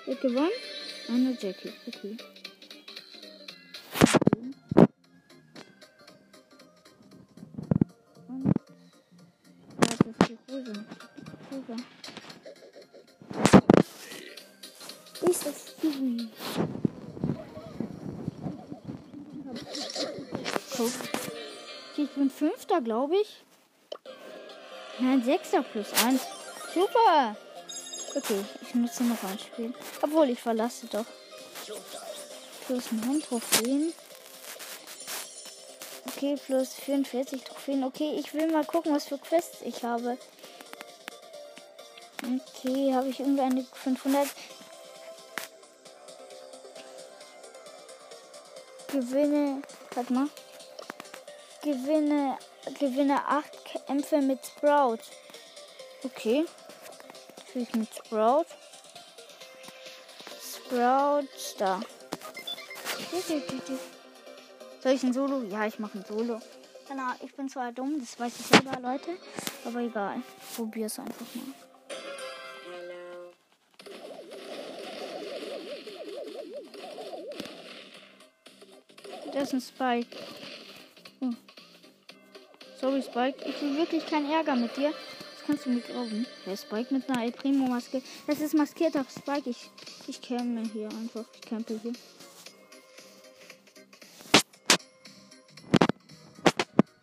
Wer 0.05 0.15
gewonnen? 0.15 0.51
Eine 1.09 1.31
Jackie, 1.31 1.73
okay. 1.87 2.17
Bin 22.77 22.81
Fünfter, 22.81 22.81
glaube 22.81 23.15
ich. 23.17 23.43
Nein, 24.99 25.23
Sechster 25.23 25.63
plus 25.63 25.93
eins. 26.05 26.21
Super. 26.73 27.35
Okay, 28.15 28.43
ich 28.61 28.73
nutze 28.73 29.03
noch 29.03 29.23
ein 29.23 29.39
Spiel. 29.39 29.73
Obwohl, 30.01 30.29
ich 30.29 30.41
verlasse 30.41 30.87
doch. 30.87 31.05
Plus 32.65 32.91
9 32.91 33.21
Trophäen. 33.21 33.93
Okay, 36.07 36.35
plus 36.45 36.73
44 36.73 37.43
Trophäen. 37.43 37.83
Okay, 37.83 38.15
ich 38.17 38.33
will 38.33 38.51
mal 38.51 38.65
gucken, 38.65 38.93
was 38.93 39.05
für 39.05 39.17
Quests 39.17 39.61
ich 39.63 39.83
habe. 39.83 40.17
Okay, 42.23 42.93
habe 42.93 43.09
ich 43.09 43.19
irgendwie 43.19 43.41
eine 43.41 43.63
500. 43.63 44.27
Gewinne. 48.91 49.61
Warte 49.93 50.13
mal. 50.13 50.27
Gewinne. 51.61 52.37
Gewinne 52.79 53.25
8 53.27 53.65
Kämpfe 53.65 54.21
mit 54.21 54.45
Sprout. 54.45 54.99
Okay. 56.03 56.45
Natürlich 57.37 57.73
mit 57.75 57.93
Sprout. 57.93 58.45
Sprout 60.41 61.27
da. 61.57 61.79
Soll 64.81 64.91
ich 64.91 65.03
ein 65.03 65.13
Solo? 65.13 65.41
Ja, 65.43 65.65
ich 65.65 65.79
mache 65.79 65.97
ein 65.97 66.05
Solo. 66.05 66.39
Ahnung, 66.89 67.15
ich 67.23 67.35
bin 67.35 67.49
zwar 67.49 67.71
dumm, 67.71 67.99
das 67.99 68.19
weiß 68.19 68.33
ich 68.39 68.45
selber, 68.45 68.79
Leute. 68.79 69.17
Aber 69.65 69.79
egal. 69.79 70.21
Probier's 70.55 70.99
einfach 70.99 71.25
mal. 71.35 71.53
Das 79.33 79.53
ist 79.53 79.53
ein 79.53 79.61
Spike. 79.61 80.17
Sorry, 82.87 83.01
Spike. 83.01 83.43
Ich 83.43 83.61
will 83.61 83.75
wirklich 83.75 84.05
keinen 84.05 84.31
Ärger 84.31 84.55
mit 84.55 84.77
dir. 84.77 84.91
Das 84.91 85.45
kannst 85.45 85.65
du 85.65 85.71
mir 85.71 85.81
glauben. 85.81 86.25
Der 86.45 86.55
Spike 86.55 86.93
mit 86.93 87.09
einer 87.09 87.21
El 87.21 87.33
Primo 87.33 87.67
Maske. 87.67 88.01
Das 88.27 88.39
ist 88.39 88.53
maskierter 88.53 89.05
Spike. 89.09 89.49
Ich, 89.49 89.69
ich 90.07 90.21
campe 90.21 90.61
hier 90.71 90.87
einfach. 90.87 91.25
Ich 91.33 91.41
campe 91.41 91.77
hier. 91.83 91.91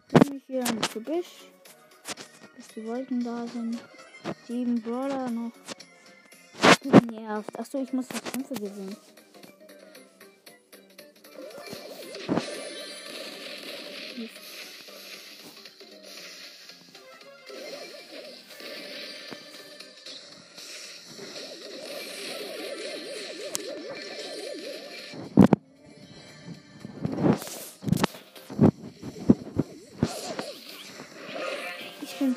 Bin 0.08 0.32
mich 0.32 0.44
hier 0.46 0.60
ins 0.60 0.90
Gebüsch. 0.90 1.50
Bis 2.56 2.68
die 2.68 2.86
Wolken 2.86 3.22
da 3.22 3.46
sind. 3.46 3.78
Sieben 4.48 4.80
Brawler 4.80 5.28
noch. 5.28 5.52
Du 6.82 6.88
nervt. 7.14 7.58
Achso, 7.58 7.82
ich 7.82 7.92
muss 7.92 8.08
das 8.08 8.22
Kämpfe 8.22 8.54
gewinnen. 8.54 8.96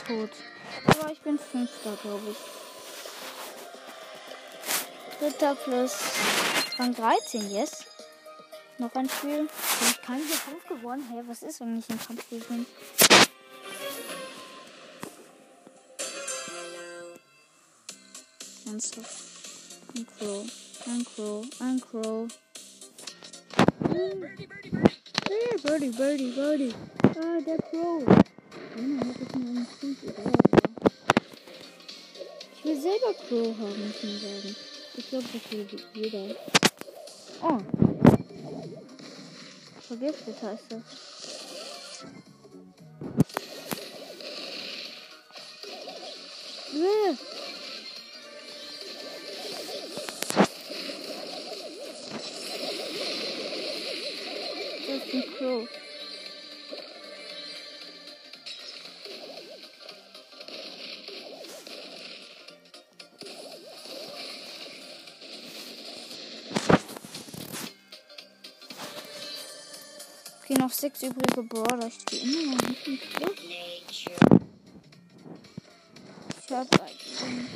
Tot. 0.08 0.30
Aber 0.86 1.12
ich 1.12 1.22
bin 1.22 1.38
Fünfter, 1.38 1.98
glaube 2.02 2.32
ich. 2.32 2.38
Dritter 5.20 5.56
plus 5.56 5.94
Rang 6.78 6.94
13, 6.96 7.52
yes. 7.52 7.86
Noch 8.78 8.94
ein 8.94 9.10
Spiel. 9.10 9.38
Bin 9.38 9.50
ich 9.90 10.02
kein 10.02 10.18
hier 10.18 10.38
Kampf 10.38 10.68
gewonnen? 10.68 11.04
Hä, 11.12 11.24
was 11.28 11.42
ist, 11.42 11.60
wenn 11.60 11.80
ich 11.80 11.90
im 11.90 12.00
Kampf 12.00 12.30
gewinne? 12.30 12.66
Ernsthaft. 18.68 19.24
Ein 19.96 20.06
Crow. 20.06 20.46
Ein 20.86 21.06
Crow. 21.06 21.46
Ein 21.60 21.82
Crow. 21.82 22.28
Hey, 25.28 25.58
Birdie, 25.64 25.90
Birdie, 25.90 26.32
Birdie. 26.32 26.76
Ah, 27.04 27.42
der 27.46 27.58
Crow. 27.58 28.27
Ich 32.54 32.64
will 32.64 32.80
selber 32.80 33.14
Crow 33.28 33.58
haben, 33.58 33.88
muss 33.88 34.04
man 34.04 34.20
sagen. 34.20 34.56
Ich 34.96 35.10
glaube, 35.10 35.26
das 35.34 35.52
will 35.52 35.68
jeder. 35.96 36.36
Oh. 37.42 37.58
Vergiftet 39.82 40.44
heißt 40.44 40.64
das. 40.70 41.17
Sechs 70.78 71.02
übrige 71.02 71.42
Brawler. 71.44 71.90
Im 72.12 73.00
Club. 73.16 73.36
Ich 76.40 76.52
hab 76.52 76.68
einen. 76.80 77.50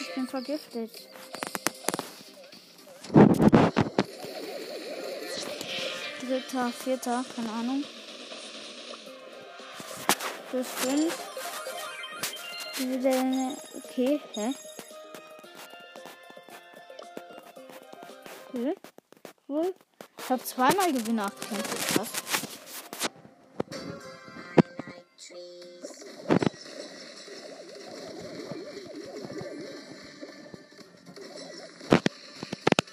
Ich 0.00 0.14
bin 0.14 0.28
vergiftet. 0.28 0.90
Dritter, 6.20 6.72
vierter, 6.72 7.24
keine 7.34 7.50
Ahnung. 7.50 7.84
Plus 10.50 10.66
fünf. 10.66 11.16
Okay, 13.74 14.20
hä? 14.34 14.54
Ich 20.28 20.30
habe 20.30 20.44
zweimal 20.44 20.92
Gewinne 20.92 21.24
8 21.24 21.40
Kämpfe. 21.40 21.94
Krass. 21.94 22.08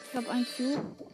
Ich 0.08 0.16
habe 0.16 0.30
ein 0.30 0.48
Cube. 0.56 1.05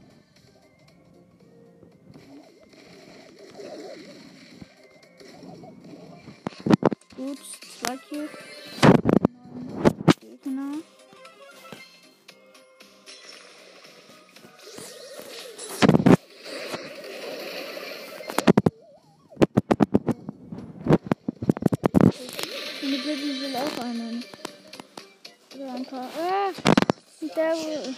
Will. 27.52 27.96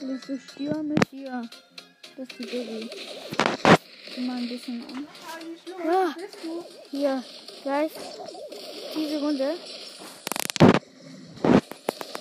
Willst 0.00 0.50
stören 0.52 0.86
mit 0.86 1.10
dir? 1.10 1.48
Das 2.16 2.28
ist 2.28 2.38
die 2.38 2.44
Baby. 2.44 2.90
Mal 4.18 4.36
ein 4.36 4.48
bisschen 4.48 4.84
an. 4.94 5.08
Ah, 5.84 6.14
hier, 6.90 7.24
gleich. 7.64 7.90
Diese 8.94 9.18
Runde. 9.18 9.54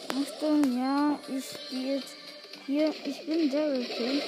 Achtung, 0.09 0.77
ja, 0.77 1.19
ich 1.27 1.69
gehe 1.69 1.95
jetzt 1.97 2.15
hier. 2.65 2.93
Ich 3.05 3.25
bin 3.27 3.51
Daryl 3.51 3.85
King. 3.85 4.21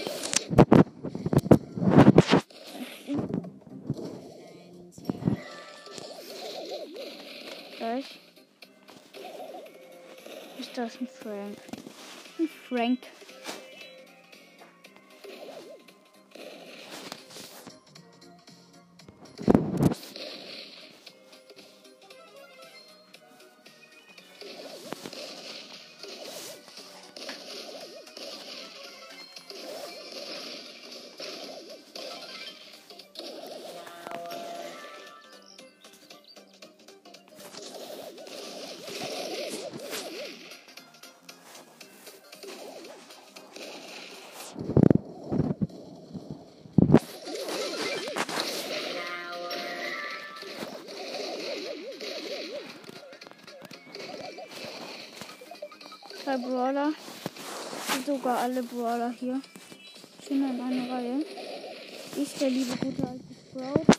Frank? 11.07 11.57
Frank. 12.67 13.07
Zwei 56.29 56.37
Brawler. 56.37 56.93
Sogar 58.05 58.37
alle 58.37 58.61
Brawler 58.61 59.13
hier. 59.19 59.41
Schön 60.25 60.47
in 60.47 60.61
einer 60.61 60.91
Reihe. 60.91 61.25
Ich, 62.15 62.33
der 62.35 62.49
liebe 62.51 62.75
gute 62.77 63.03
alte 63.07 63.23
Sprout. 63.49 63.93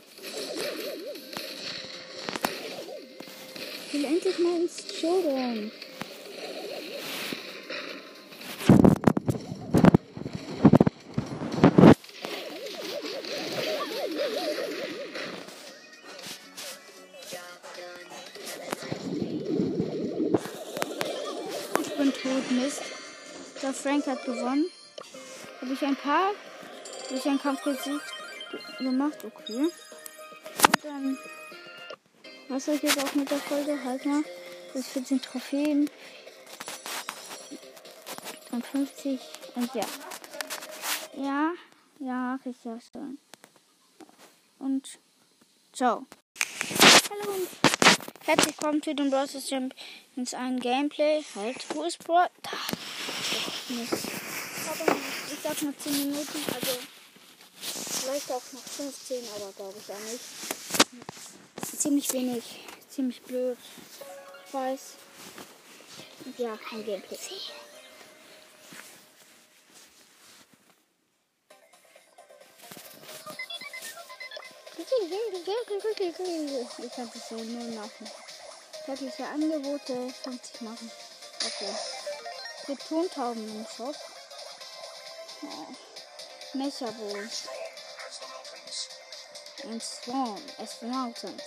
Ich 3.86 3.94
will 3.94 4.04
endlich 4.04 4.38
mal 4.38 4.60
ins 4.60 5.00
Showdown. 5.00 5.72
Frank 24.00 24.18
hat 24.18 24.24
gewonnen. 24.24 24.66
Habe 25.60 25.72
ich 25.72 25.82
ein 25.84 25.96
paar 25.96 26.30
durch 27.08 27.26
einen 27.26 27.40
Kampf 27.40 27.62
gesiegt 27.62 28.00
gemacht? 28.78 29.18
Okay. 29.24 29.64
Und 29.64 30.84
dann. 30.84 31.18
Was 32.48 32.64
soll 32.64 32.76
ich 32.76 32.82
jetzt 32.82 33.02
auch 33.02 33.14
mit 33.14 33.30
der 33.30 33.38
Folge? 33.38 33.78
Halt 33.84 34.04
mal. 34.06 34.22
Das 34.72 34.88
14 34.88 35.20
Trophäen. 35.20 35.90
Und 38.52 38.66
50. 38.66 39.20
Und 39.56 39.74
ja. 39.74 39.86
Ja, 41.16 41.52
ja, 41.98 42.38
ich 42.44 42.56
auch 42.64 42.80
schon. 42.92 43.18
Und 44.58 44.98
ciao. 45.72 46.06
Hallo 47.10 47.32
und 47.32 47.48
herzlich 48.24 48.56
willkommen 48.56 48.82
zu 48.82 48.94
den 48.94 49.10
Bros. 49.10 49.32
Champions 49.32 50.34
ein 50.34 50.60
Gameplay. 50.60 51.22
Halt, 51.34 51.66
wo 51.74 51.82
ist 51.84 52.02
Bro? 52.04 52.26
Da. 52.42 52.79
Aber 53.70 54.96
ich 55.32 55.38
sag 55.44 55.62
noch 55.62 55.76
10 55.78 55.92
Minuten, 55.92 56.44
also 56.52 56.78
vielleicht 57.60 58.32
auch 58.32 58.42
noch 58.52 58.62
15, 58.62 59.22
aber 59.36 59.52
glaube 59.52 59.76
ich 59.78 59.92
auch 59.92 59.98
nicht. 60.10 61.80
Ziemlich 61.80 62.12
wenig, 62.12 62.42
ziemlich 62.88 63.22
blöd. 63.22 63.56
Ich 64.46 64.54
weiß. 64.54 64.80
Ja, 66.38 66.56
kein 66.56 66.84
Gameplay. 66.84 67.16
Ich 76.82 76.92
kann 76.96 77.10
das 77.14 77.28
so 77.28 77.36
nur 77.36 77.64
nachmachen. 77.64 78.10
Tägliche 78.84 79.26
Angebote 79.26 80.12
50 80.24 80.60
machen. 80.62 80.90
Okay. 81.40 81.99
Gibt 82.70 82.88
Tontauben 82.88 83.48
im 83.48 83.66
Shop. 83.66 83.96
Oh. 85.42 86.56
Mechabowl. 86.56 87.28
Ein 89.64 89.80
Swarm. 89.80 90.40
Astronauten. 90.56 91.42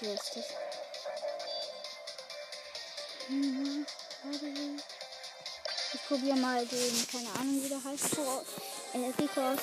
Warte. 0.00 0.44
Ich 5.92 6.06
probiere 6.08 6.36
mal 6.36 6.64
den, 6.64 7.06
keine 7.12 7.28
Ahnung 7.38 7.62
wie 7.62 7.68
der 7.68 7.84
heißt, 7.84 8.14
vor, 8.14 8.42
äh, 8.94 9.22
Rico 9.22 9.52
aus. 9.52 9.60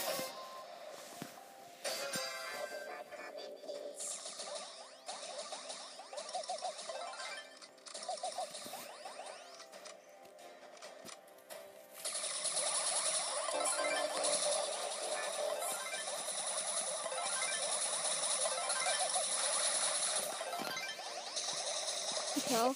Ciao. 22.45 22.75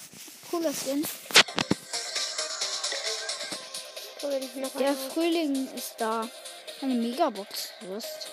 Cooler 0.50 0.74
Skin. 0.74 1.06
Der 4.80 4.94
Frühling 4.94 5.68
ist 5.76 5.96
da. 5.98 6.28
Eine 6.82 6.96
Megabox 6.96 7.70
wirst. 7.82 8.30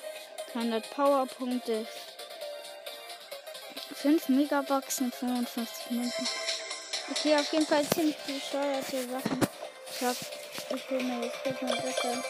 300 0.53 0.91
Powerpunkte. 0.91 1.87
5 3.95 4.29
Megaboxen, 4.29 5.13
55 5.13 5.91
Minuten. 5.91 6.29
Okay, 7.11 7.37
auf 7.37 7.53
jeden 7.53 7.67
Fall 7.67 7.85
ziemlich 7.89 8.17
bescheuerte 8.19 9.09
Sachen. 9.09 9.41
Ich 9.91 10.03
hab, 10.03 10.17
ich 10.77 10.91
will 10.91 11.03
mir 11.03 11.25
jetzt 11.25 11.43
kurz 11.43 11.63
mal 11.63 11.81
besser. 11.81 12.25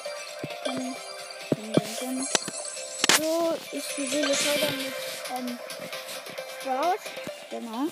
So, 3.18 3.54
ich 3.72 3.84
spiele 3.84 4.28
heute 4.28 4.72
mit 4.76 4.94
ähm, 5.36 5.58
Sprout. 6.60 6.98
Genau. 7.50 7.88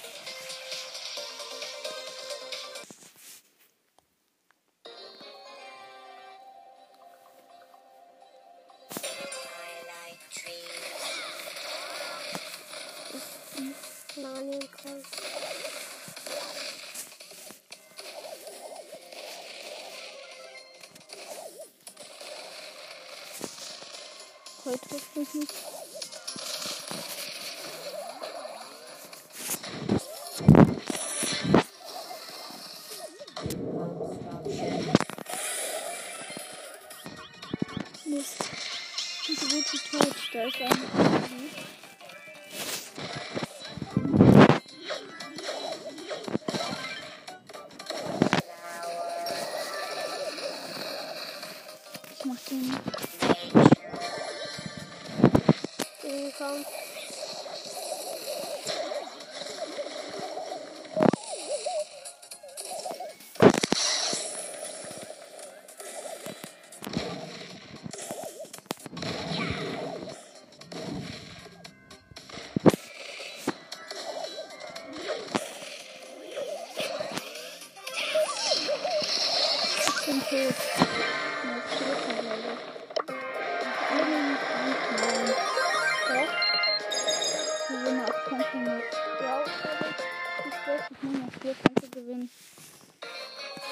Ich 90.76 91.02
nur 91.02 91.12
noch 91.12 91.32
vier 91.40 91.54
Kämpfe 91.54 91.88
gewinnen. 91.90 92.30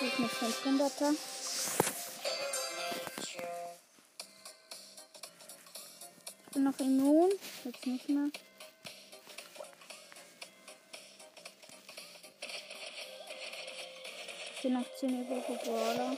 Ich 0.01 0.07
ist 0.07 0.19
mit 0.19 0.31
500er. 0.31 1.15
Ich 6.47 6.53
bin 6.55 6.65
noch 6.65 6.79
immun. 6.79 7.31
Jetzt 7.65 7.87
nicht 7.87 8.09
mehr. 8.09 8.31
Ich 14.57 14.63
bin 14.63 14.73
noch 14.73 14.97
10 14.99 15.23
übrige 15.23 15.61
Brawler. 15.63 16.17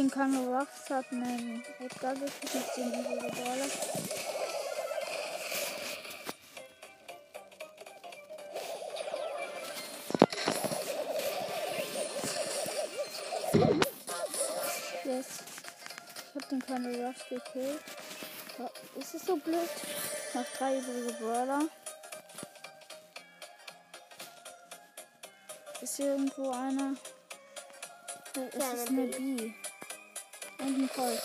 Gegen 0.00 0.10
Kango 0.10 0.56
Rocks 0.56 0.88
hat 0.88 1.04
einen 1.12 1.62
Edgar 1.78 2.14
gekriegt 2.14 2.54
mit 2.54 2.72
10 2.74 2.88
übrige 2.88 3.36
Brawler. 3.36 3.66
Yes. 15.04 15.26
keine 16.66 17.06
Rush 17.06 17.28
gekillt. 17.28 17.82
Ja, 18.58 18.70
Ist 18.98 19.14
es 19.14 19.26
so 19.26 19.36
blöd? 19.36 19.68
Noch 20.32 20.46
drei 20.56 20.78
übrige 20.78 21.12
Brawler. 21.20 21.68
Ist 25.82 25.96
hier 25.96 26.06
irgendwo 26.06 26.52
einer? 26.52 26.94
Es 28.34 28.54
Ja, 28.58 28.72
ist 28.72 28.88
eine 28.88 29.02
eine 29.02 29.06
B. 29.08 29.52
Und 30.60 30.82
ein 30.82 30.90
Colt. 30.94 31.22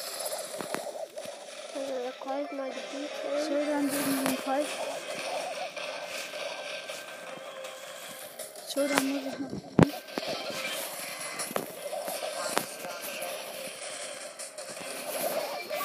Also 1.75 1.93
der 2.03 2.11
Colt 2.19 2.51
mal 2.53 2.69
die 2.69 2.97
Beat. 2.97 3.45
Schildern 3.45 3.89
gegen 3.89 4.23
den 4.23 4.37
Colt. 4.43 4.67
Schildern 8.71 9.09
muss 9.09 9.21
ich 9.33 9.39
noch. 9.39 9.49
gucken. 9.49 9.93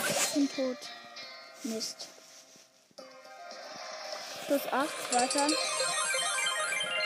Ich 0.09 0.35
bin 0.35 0.49
tot. 0.55 0.79
Mist. 1.65 2.09
Plus 4.47 4.67
8, 4.73 5.15
weiter. 5.15 5.47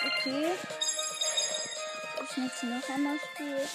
Okay. 0.06 0.52
Ich 2.22 2.36
nutze 2.36 2.66
noch 2.66 2.88
einmal 2.88 3.18
Spiel. 3.18 3.68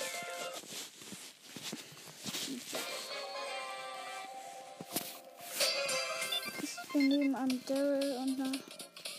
Ich 7.00 7.08
bin 7.08 7.18
neben 7.18 7.36
einem 7.36 7.66
Daryl 7.66 8.18
und 8.18 8.41
einer 8.41 8.52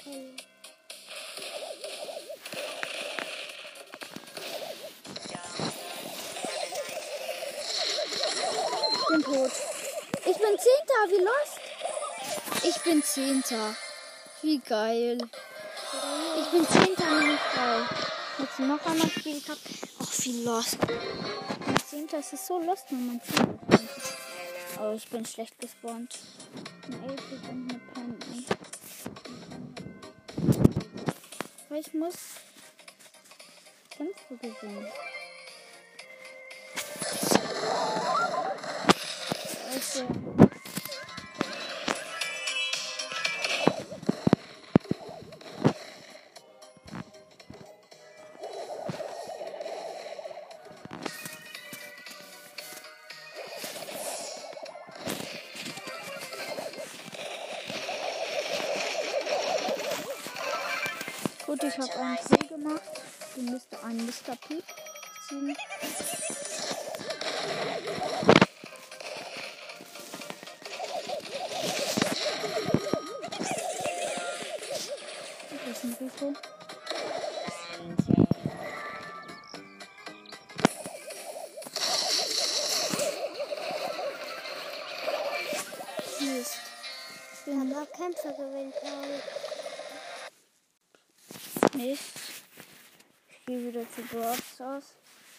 Kelly. 0.04 0.36
Ich 8.92 9.08
bin 9.08 9.22
tot. 9.22 9.50
Ich 10.18 10.36
bin 10.36 10.58
Zehnter, 10.58 11.00
wie 11.08 11.24
lost? 11.24 11.58
Ich 12.64 12.82
bin 12.82 13.02
Zehnter. 13.02 13.74
Wie 14.42 14.58
geil. 14.58 15.16
Ich 16.38 16.48
bin 16.48 16.68
Zehnter, 16.68 17.18
nämlich 17.18 17.40
geil. 17.54 17.88
Jetzt 18.40 18.58
noch 18.58 18.84
einmal 18.84 19.08
Spiel 19.08 19.40
gehabt. 19.40 19.60
Ach, 20.02 20.24
wie 20.24 20.44
lost. 20.44 20.76
Mein 21.66 21.76
Zehnter 21.88 22.18
es 22.18 22.34
ist 22.34 22.46
so 22.46 22.58
lost, 22.58 22.90
wenn 22.90 23.06
man 23.06 23.22
Zehnter. 23.22 23.80
Oh, 24.82 24.92
ich 24.94 25.08
bin 25.08 25.24
schlecht 25.24 25.58
gespawnt. 25.58 26.18
Ein 26.86 26.94
8 26.94 27.32
und 27.32 27.48
eine 27.48 27.80
Penny. 27.94 28.46
Aber 31.68 31.78
ich 31.78 31.94
muss 31.94 32.16
Kämpfe 33.90 34.36
gewinnen. 34.36 34.86
Also. 39.72 40.29
Einen 64.50 65.54
Brawl 94.10 94.36
Stars. 94.54 94.84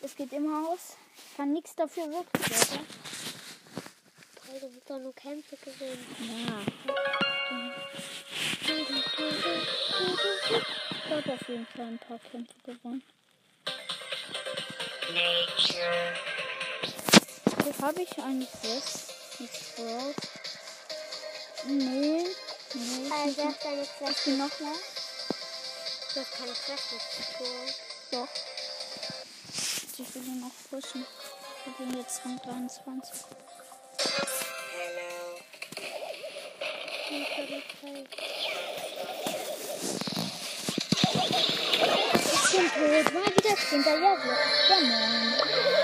Es 0.01 0.15
geht 0.15 0.31
immer 0.31 0.69
aus. 0.69 0.95
Ich 1.15 1.37
kann 1.37 1.51
nichts 1.51 1.75
dafür 1.75 2.05
wirklich, 2.05 2.45
oder? 2.47 2.79
Toll, 4.35 4.59
du 4.61 4.73
willst 4.73 4.89
doch 4.89 4.99
nur 4.99 5.13
Kämpfe 5.13 5.57
gewinnen. 5.57 6.05
Ja. 6.19 6.61
Ich 11.03 11.11
habe 11.11 11.33
auf 11.33 11.49
jeden 11.49 11.67
Fall 11.67 11.85
ein 11.85 11.99
paar 11.99 12.19
Kämpfe 12.19 12.53
gewonnen. 12.63 13.03
Wo 17.57 17.85
habe 17.85 18.01
ich 18.01 18.17
eigentlich 18.19 18.49
das? 18.63 19.07
Mit 19.39 19.51
Brawl? 19.75 20.15
Nee. 21.67 22.25
Nee. 22.73 23.11
Also, 23.11 23.49
Ich 23.49 24.23
bin 24.23 24.37
noch 24.37 24.59
mal. 24.61 24.75
Du 26.13 26.19
hast 26.19 26.31
keine 26.31 26.53
Klasse. 26.53 26.95
Doch. 28.11 28.27
Ihn 30.23 30.39
noch 30.39 30.51
pushen. 30.69 31.05
Ich 31.65 31.73
bin 31.77 31.97
jetzt 31.97 32.21
Rang 32.23 32.39
23. 32.43 33.21
Ich 37.09 37.41
bin 37.41 38.05
tot. 42.51 43.13
Mal 43.13 43.35
wieder 43.35 43.55
hinterher. 43.69 44.17
Ja, 44.69 44.79
moin. 44.79 45.80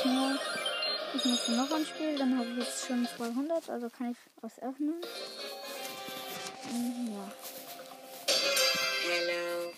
Plus 0.00 0.12
nur. 0.12 0.38
Ich 1.14 1.24
muss 1.24 1.48
noch 1.48 1.70
ein 1.72 1.86
Spiel, 1.86 2.16
dann 2.18 2.38
habe 2.38 2.48
ich 2.50 2.58
jetzt 2.58 2.86
schon 2.86 3.08
200, 3.16 3.70
also 3.70 3.88
kann 3.88 4.10
ich 4.10 4.16
was 4.42 4.58
öffnen. 4.62 4.94
Mhm, 6.70 7.12
Ja. 7.12 7.32
Leben. 9.08 9.74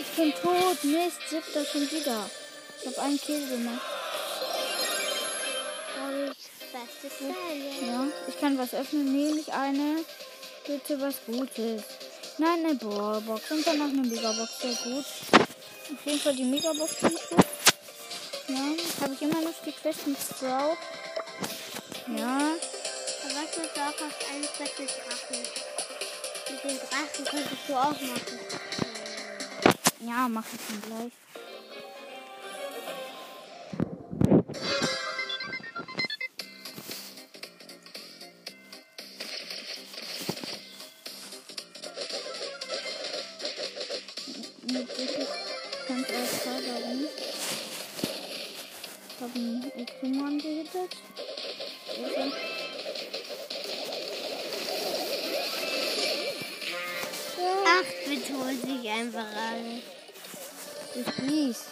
Ich 0.00 0.16
bin 0.16 0.32
tot, 0.32 0.84
Mist, 0.84 1.28
siebter 1.28 1.64
schon 1.64 1.82
wieder. 1.82 2.30
Einen 3.08 3.18
Kill 3.22 3.48
gemacht. 3.48 3.80
Und 6.04 6.28
beste 6.28 7.08
Fan. 7.08 7.34
Ja, 7.86 8.06
ich 8.26 8.38
kann 8.38 8.58
was 8.58 8.74
öffnen. 8.74 9.10
Nee, 9.10 9.32
nicht 9.32 9.50
eine. 9.50 10.04
Bitte 10.66 11.00
was 11.00 11.14
Gutes. 11.24 11.84
Nein, 12.36 12.66
eine 12.66 12.74
Brawlbox 12.74 13.50
und 13.50 13.66
dann 13.66 13.78
noch 13.78 13.86
eine 13.86 14.02
Megabox. 14.02 14.58
Sehr 14.60 14.74
gut. 14.74 15.06
Auf 15.90 16.04
jeden 16.04 16.20
Fall 16.20 16.36
die 16.36 16.44
Megabox 16.44 16.96
finde 16.96 17.14
ich 17.14 17.28
gut. 17.30 17.46
Ja, 18.48 19.02
habe 19.02 19.14
ich 19.14 19.22
immer 19.22 19.40
noch 19.40 19.54
die 19.64 19.72
Quest 19.72 20.06
mit 20.06 20.18
Sprout. 20.18 20.76
Ja, 22.14 22.36
Aber 22.36 23.34
was 23.34 23.50
du 23.54 23.80
auch 23.80 23.86
hast, 23.86 24.30
einen 24.34 24.48
Quest 24.54 24.78
mit 24.80 24.90
Drachen. 24.90 25.46
Mit 26.50 26.62
den 26.62 26.78
Drachen 26.78 27.24
könntest 27.24 27.68
du 27.68 27.74
auch 27.74 28.00
machen. 28.02 28.38
ja, 30.00 30.28
mache 30.28 30.48
ich 30.52 30.60
dann 30.68 30.82
gleich. 30.82 31.12
Ist 60.98 61.68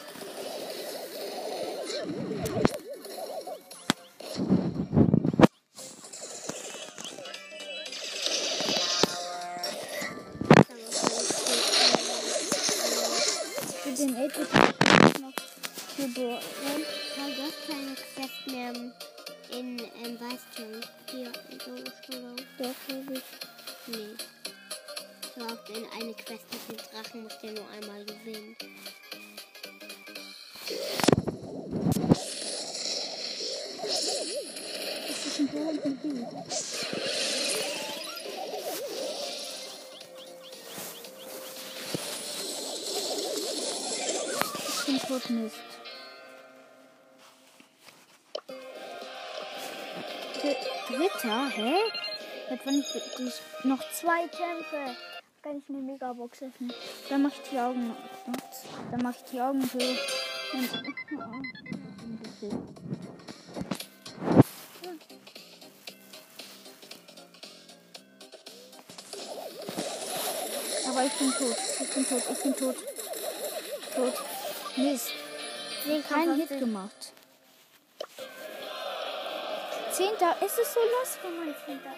Tot 45.27 45.31
Mist. 45.31 45.57
Dr- 50.41 50.57
Dritter? 50.89 51.49
Hä? 51.49 51.74
Jetzt 52.51 52.66
wenn 52.66 52.79
ich 52.79 53.64
noch 53.64 53.81
zwei 53.93 54.29
Kämpfe. 54.29 54.97
Kann 55.43 55.59
ich 55.59 55.68
mir 55.68 55.79
Megabox 55.79 56.43
öffnen. 56.43 56.72
Dann 57.09 57.22
mach 57.22 57.31
ich 57.31 57.51
die 57.51 57.59
Augen. 57.59 57.97
Dann 58.91 59.03
mach 59.03 59.14
ich 59.16 59.24
die 59.33 59.41
Augen 59.41 59.62
so. 59.62 59.79
Aber 70.89 71.05
ich 71.05 71.12
bin 71.12 71.33
tot. 71.33 71.57
Ich 71.81 71.95
bin 71.95 72.09
tot. 72.09 72.22
Ich 72.31 72.43
bin 72.43 72.57
tot. 72.57 72.77
Tot. 73.95 74.36
Mist. 74.77 75.12
Kein 76.09 76.35
Hit 76.35 76.49
gemacht. 76.49 77.12
Zehnter. 79.93 80.37
Es 80.41 80.59
ist 80.59 80.74
so 80.74 80.81
los 80.81 81.16
für 81.20 81.31
mein 81.31 81.55
Zehnter. 81.64 81.95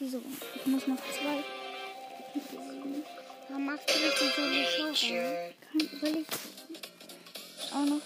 Wieso? 0.00 0.20
Ich 0.54 0.66
muss 0.66 0.86
noch 0.88 0.96
zwei. 0.96 1.44
Warum 3.48 3.66
machst 3.66 3.88
du 3.88 3.94
das 4.00 4.18
so 4.18 4.26
Show? 4.26 4.94
Sure. 4.94 5.54
Kann, 5.70 6.02
weil 6.02 6.16
ich 6.16 6.26
auch 7.72 7.86
noch. 7.86 8.02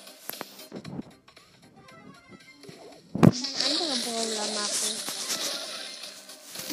Ein 3.22 3.32
anderer 3.70 3.96
Brawler 4.04 4.48
machen. 4.54 4.92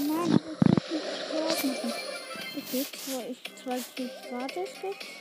Nein, 0.07 0.39
ich 1.55 1.63
will 1.63 1.69
nicht 1.71 1.83
machen. 1.83 1.93
Okay, 2.57 2.85
zwei, 3.05 3.23
ich, 3.29 3.63
zwei 3.63 3.79
Kills 3.95 4.11
gratis 4.29 4.69
gibt. 4.81 5.16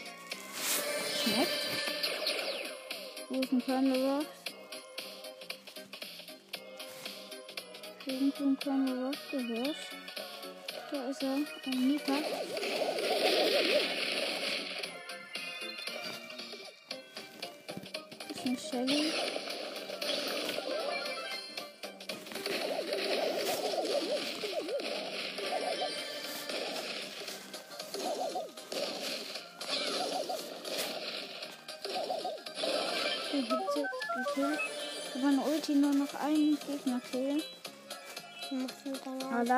Ein 3.68 3.82
Körner 3.82 4.20
Irgendwo 8.06 8.44
ein 8.44 8.58
Körner 8.60 9.10
gehört. 9.32 9.76
Da 10.92 11.08
ist 11.08 11.22
er. 11.22 11.38
Ein 11.66 11.88
Mieter. 11.88 12.18
Ist 18.30 18.46
eine 18.46 18.56
Shelly. 18.56 19.45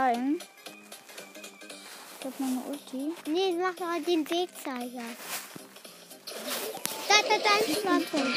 Allein. 0.09 0.39
Ich 2.19 2.25
hab 2.25 2.41
meine 2.41 2.63
Ulti. 2.67 3.13
Nee, 3.27 3.53
mach 3.61 3.75
doch 3.75 3.93
halt 3.93 4.07
den 4.07 4.29
Wegzeiger. 4.31 5.03
Da, 7.09 7.15
da, 7.29 7.39
da 7.39 7.57
ist 7.59 7.83
Platon. 7.83 8.35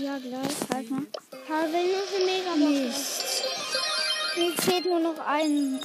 Ja, 0.00 0.18
gleich. 0.18 0.56
Halt 0.72 0.90
mal. 0.90 1.02
Aber 1.48 1.72
wenn 1.72 1.86
nur 1.86 2.06
so 2.06 2.24
mega 2.24 2.54
Mist. 2.54 3.44
Mir 4.36 4.52
fehlt 4.52 4.84
nur 4.84 5.00
noch 5.00 5.18
ein 5.18 5.80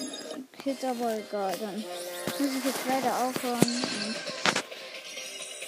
Hit, 0.64 0.84
aber 0.84 1.18
egal. 1.18 1.58
Dann 1.60 1.84
muss 2.40 2.56
ich 2.56 2.66
jetzt 2.66 2.86
leider 2.88 3.18
aufhören. 3.18 3.84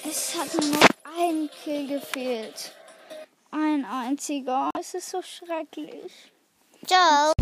Es 0.07 0.35
hat 0.35 0.53
nur 0.53 0.71
noch 0.71 0.87
ein 1.17 1.49
Kill 1.63 1.87
gefehlt. 1.87 2.73
Ein 3.49 3.85
einziger. 3.85 4.69
Es 4.79 4.93
ist 4.93 5.09
so 5.09 5.19
schrecklich. 5.23 6.31
Ciao. 6.85 7.33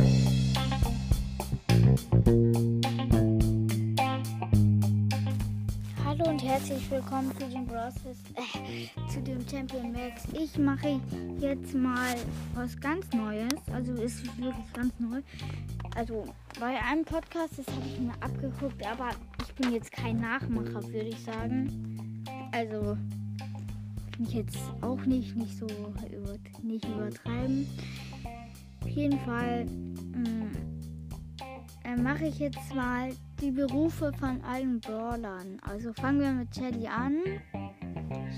Herzlich 6.57 6.89
willkommen 6.89 7.31
zu 7.39 7.47
dem 7.49 7.67
Process, 7.67 8.17
äh, 8.33 9.11
zu 9.13 9.21
dem 9.21 9.47
Champion 9.47 9.91
Max. 9.91 10.23
Ich 10.33 10.57
mache 10.57 10.99
jetzt 11.39 11.75
mal 11.75 12.15
was 12.55 12.79
ganz 12.79 13.05
Neues. 13.13 13.53
Also 13.71 13.93
ist 13.93 14.25
wirklich 14.39 14.73
ganz 14.73 14.91
neu. 14.97 15.21
Also 15.95 16.25
bei 16.59 16.81
einem 16.81 17.05
Podcast, 17.05 17.59
das 17.59 17.67
habe 17.67 17.85
ich 17.85 17.99
mir 17.99 18.13
abgeguckt, 18.21 18.83
aber 18.87 19.09
ich 19.43 19.53
bin 19.53 19.71
jetzt 19.71 19.91
kein 19.91 20.19
Nachmacher, 20.19 20.81
würde 20.85 21.09
ich 21.09 21.19
sagen. 21.19 22.23
Also 22.51 22.97
bin 24.17 24.25
ich 24.25 24.33
jetzt 24.33 24.57
auch 24.81 25.05
nicht, 25.05 25.35
nicht 25.35 25.55
so 25.59 25.67
über, 25.67 26.39
nicht 26.63 26.85
übertreiben. 26.85 27.67
Auf 28.81 28.89
jeden 28.89 29.19
Fall 29.19 29.65
mh, 29.65 30.49
äh, 31.97 32.01
mache 32.01 32.25
ich 32.25 32.39
jetzt 32.39 32.73
mal 32.73 33.09
die 33.41 33.51
Berufe 33.51 34.11
von 34.13 34.41
allen 34.41 34.79
Brawlern. 34.79 35.59
Also 35.61 35.93
fangen 35.93 36.21
wir 36.21 36.31
mit 36.31 36.55
Shelly 36.55 36.87
an. 36.87 37.21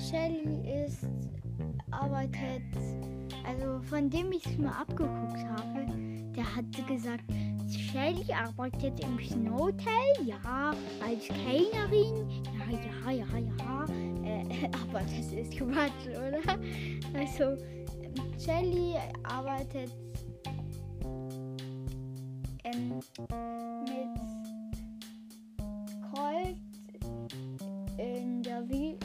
Shelly 0.10 0.86
ist, 0.86 1.08
arbeitet, 1.92 2.64
also 3.46 3.80
von 3.82 4.10
dem 4.10 4.32
ich 4.32 4.46
es 4.46 4.58
mir 4.58 4.76
abgeguckt 4.76 5.38
habe, 5.46 5.86
der 6.36 6.56
hat 6.56 6.88
gesagt, 6.88 7.24
Shelly 7.68 8.34
arbeitet 8.34 9.00
im 9.04 9.20
Snowtail, 9.20 10.26
ja, 10.26 10.74
als 11.06 11.28
Kellnerin, 11.28 12.28
ja, 12.58 13.12
ja, 13.12 13.12
ja, 13.12 13.38
ja, 13.38 13.86
äh, 14.24 14.70
aber 14.82 15.02
das 15.02 15.32
ist 15.32 15.56
Quatsch, 15.58 16.08
oder? 16.08 16.58
Also, 17.14 17.62
Shelly 18.38 18.96
arbeitet 19.24 19.92
ähm, 22.74 23.00
mit 23.86 24.10
Colt 26.14 26.58
in 27.98 28.44
der 28.44 28.68
Wie 28.70 28.98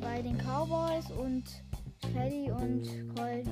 bei 0.00 0.22
den 0.22 0.36
Cowboys 0.38 1.10
und 1.10 1.44
Shelly 2.12 2.50
und 2.50 2.82
Colt 3.16 3.48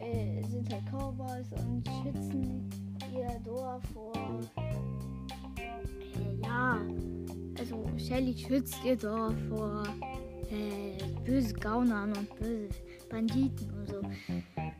äh, 0.00 0.42
sind 0.44 0.72
halt 0.72 0.84
Cowboys 0.90 1.46
und 1.52 1.88
schützen 2.02 2.68
ihr 3.12 3.40
Dorf 3.44 3.82
vor. 3.92 4.12
Äh, 4.56 6.42
ja, 6.42 6.78
also 7.58 7.86
Shelly 7.96 8.36
schützt 8.36 8.76
ihr 8.84 8.96
Dorf 8.96 9.34
vor 9.48 9.84
äh, 10.50 11.02
böse 11.24 11.54
Gaunern 11.54 12.12
und 12.16 12.36
böse 12.38 12.74
Banditen 13.08 13.70
und 13.72 13.88
so. 13.88 13.98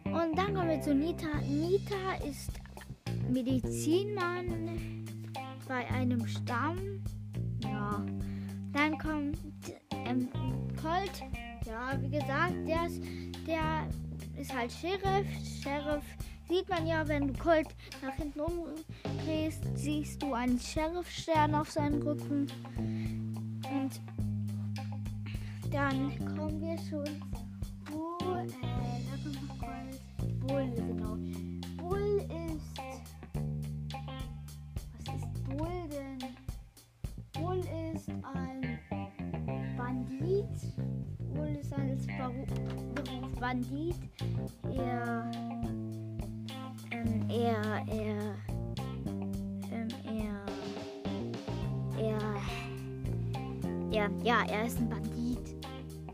Und 0.04 0.36
dann 0.36 0.54
kommen 0.54 0.70
wir 0.70 0.80
zu 0.80 0.94
Nita. 0.94 1.26
Nita 1.48 2.14
ist 2.28 2.59
Medizinmann 3.30 5.04
bei 5.68 5.88
einem 5.90 6.26
Stamm. 6.26 7.02
Ja. 7.62 8.04
Dann 8.72 8.98
kommt 8.98 9.38
ähm, 9.92 10.28
Colt. 10.80 11.22
Ja, 11.66 12.00
wie 12.00 12.10
gesagt, 12.10 12.54
der 12.66 12.86
ist, 12.86 13.02
der 13.46 13.88
ist 14.40 14.54
halt 14.54 14.72
Sheriff. 14.72 15.26
Sheriff 15.62 16.04
sieht 16.48 16.68
man 16.68 16.86
ja, 16.86 17.06
wenn 17.06 17.28
du 17.28 17.34
Colt 17.34 17.68
nach 18.02 18.14
hinten 18.14 18.40
umdrehst, 18.40 19.62
siehst 19.74 20.22
du 20.22 20.34
einen 20.34 20.58
Sheriff-Stern 20.58 21.54
auf 21.54 21.70
seinem 21.70 22.02
Rücken. 22.02 22.46
Und 22.76 24.00
dann 25.70 26.36
kommen 26.36 26.60
wir 26.60 26.76
schon 26.78 27.04
zu, 27.86 28.24
äh, 28.24 28.46
da 29.06 29.16
kommt 29.22 29.48
noch 29.48 29.58
Colt. 29.58 30.00
Bull, 30.40 30.99
Bandit. 43.40 43.96
Er, 44.76 45.30
ähm, 46.92 47.28
er, 47.30 47.62
er, 47.88 48.36
ähm, 49.72 49.88
er, 50.04 50.44
er, 51.98 52.18
er, 53.90 54.10
ja, 54.22 54.42
er 54.46 54.66
ist 54.66 54.78
ein 54.78 54.88
Bandit. 54.88 55.56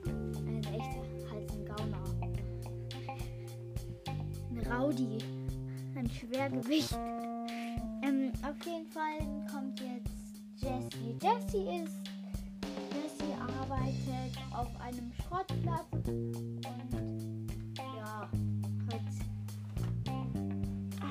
Ein 0.06 0.62
echter, 0.64 1.02
halt 1.30 1.50
ein 1.52 1.64
Gauner. 1.64 2.04
Ein 4.50 4.72
Rowdy. 4.72 5.18
Ein 5.96 6.08
Schwergewicht. 6.08 6.96
Ähm, 8.02 8.32
auf 8.42 8.64
jeden 8.64 8.86
Fall 8.86 9.18
kommt 9.52 9.80
jetzt 9.80 10.42
Jessie. 10.56 11.16
Jessie 11.20 11.82
ist. 11.82 12.05
Arbeitet 13.68 14.38
auf 14.52 14.68
einem 14.80 15.12
Schrottplatz 15.12 16.08
und 16.08 17.46
ja, 17.76 18.30
hat, 18.92 19.02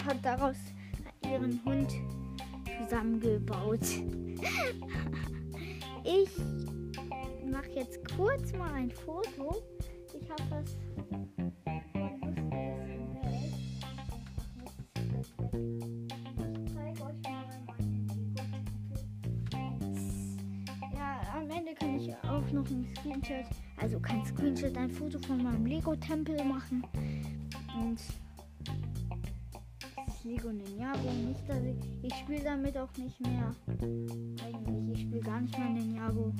hat 0.05 0.17
daraus 0.23 0.55
ihren 1.25 1.59
Hund 1.65 1.91
zusammengebaut. 2.81 3.81
ich 6.03 6.29
mache 7.51 7.71
jetzt 7.71 7.99
kurz 8.15 8.53
mal 8.53 8.71
ein 8.73 8.91
Foto. 8.91 9.61
Ich 10.13 10.29
habe 10.29 10.49
Welt. 10.49 10.69
Ich 16.53 16.73
zeige 16.73 17.03
euch 17.03 17.21
mal 17.23 17.45
Lego-Tempel. 17.53 18.75
Ja, 20.93 21.21
am 21.35 21.49
Ende 21.49 21.73
kann 21.73 21.95
ich 21.99 22.15
auch 22.23 22.34
noch 22.55 22.69
ein 22.69 22.87
Screenshot, 22.95 23.45
also 23.77 23.99
kein 23.99 24.25
Screenshot, 24.25 24.77
ein 24.77 24.89
Foto 24.89 25.19
von 25.19 25.43
meinem 25.43 25.65
Lego-Tempel 25.65 26.41
machen. 26.45 26.83
Und 27.77 27.99
das 29.95 30.23
Lego 30.23 30.51
Ninjago, 30.51 31.11
nicht, 31.27 31.47
dass 31.47 31.61
ich, 31.63 31.75
ich 32.03 32.13
spiele 32.15 32.43
damit 32.43 32.77
auch 32.77 32.89
nicht 32.97 33.19
mehr. 33.19 33.53
Eigentlich, 33.67 34.89
ich 34.93 35.01
spiele 35.01 35.19
gar 35.19 35.41
nicht 35.41 35.57
mehr 35.57 35.69
Ninjago. 35.69 36.33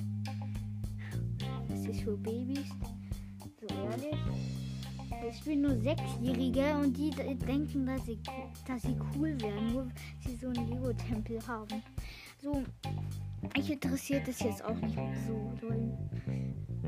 Das 1.67 1.85
ist 1.85 2.01
für 2.01 2.17
Babys. 2.17 2.69
So 3.59 3.67
ehrlich. 3.67 4.15
Ich 5.29 5.37
spielen 5.37 5.61
nur 5.61 5.77
Sechsjährige 5.81 6.77
und 6.77 6.95
die 6.95 7.09
denken, 7.09 7.85
dass 7.85 8.05
sie, 8.05 8.19
dass 8.67 8.81
sie 8.83 8.95
cool 9.15 9.39
werden, 9.41 9.73
nur 9.73 9.85
weil 9.85 9.93
sie 10.25 10.35
so 10.35 10.47
einen 10.47 10.69
Lego-Tempel 10.69 11.39
haben. 11.47 11.81
So, 12.41 12.63
mich 13.55 13.71
interessiert 13.71 14.27
es 14.27 14.39
jetzt 14.39 14.63
auch 14.63 14.75
nicht 14.75 14.97
so 15.27 15.51
doll. 15.61 15.97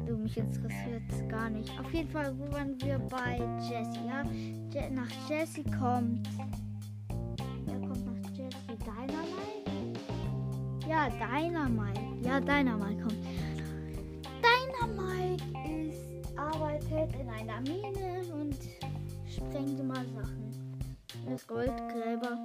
So, 0.08 0.18
mich 0.18 0.38
interessiert 0.38 1.04
es 1.10 1.28
gar 1.28 1.50
nicht. 1.50 1.70
Auf 1.80 1.92
jeden 1.94 2.10
Fall, 2.10 2.34
wo 2.38 2.52
waren 2.54 2.80
wir 2.82 3.00
bei 3.00 3.38
Jessie, 3.70 4.08
ja? 4.08 4.24
Je 4.72 4.90
nach 4.90 5.10
Jessie 5.30 5.64
kommt. 5.64 6.30
Wer 7.66 7.80
kommt 7.80 8.06
nach 8.06 8.30
Jessie? 8.32 8.78
Dynamite? 8.80 10.00
Ja, 10.88 11.10
Dynamite. 11.10 12.02
Ja, 12.22 12.40
Dynamite 12.40 13.02
kommt. 13.02 13.18
Dynamite 14.42 15.44
ist, 15.70 16.38
arbeitet 16.38 17.14
in 17.20 17.30
einer 17.30 17.60
Mine 17.62 18.22
und 18.34 18.58
sprengt 19.30 19.80
immer 19.80 19.96
Sachen. 19.96 20.54
Das 21.26 21.46
Goldgräber. 21.46 22.38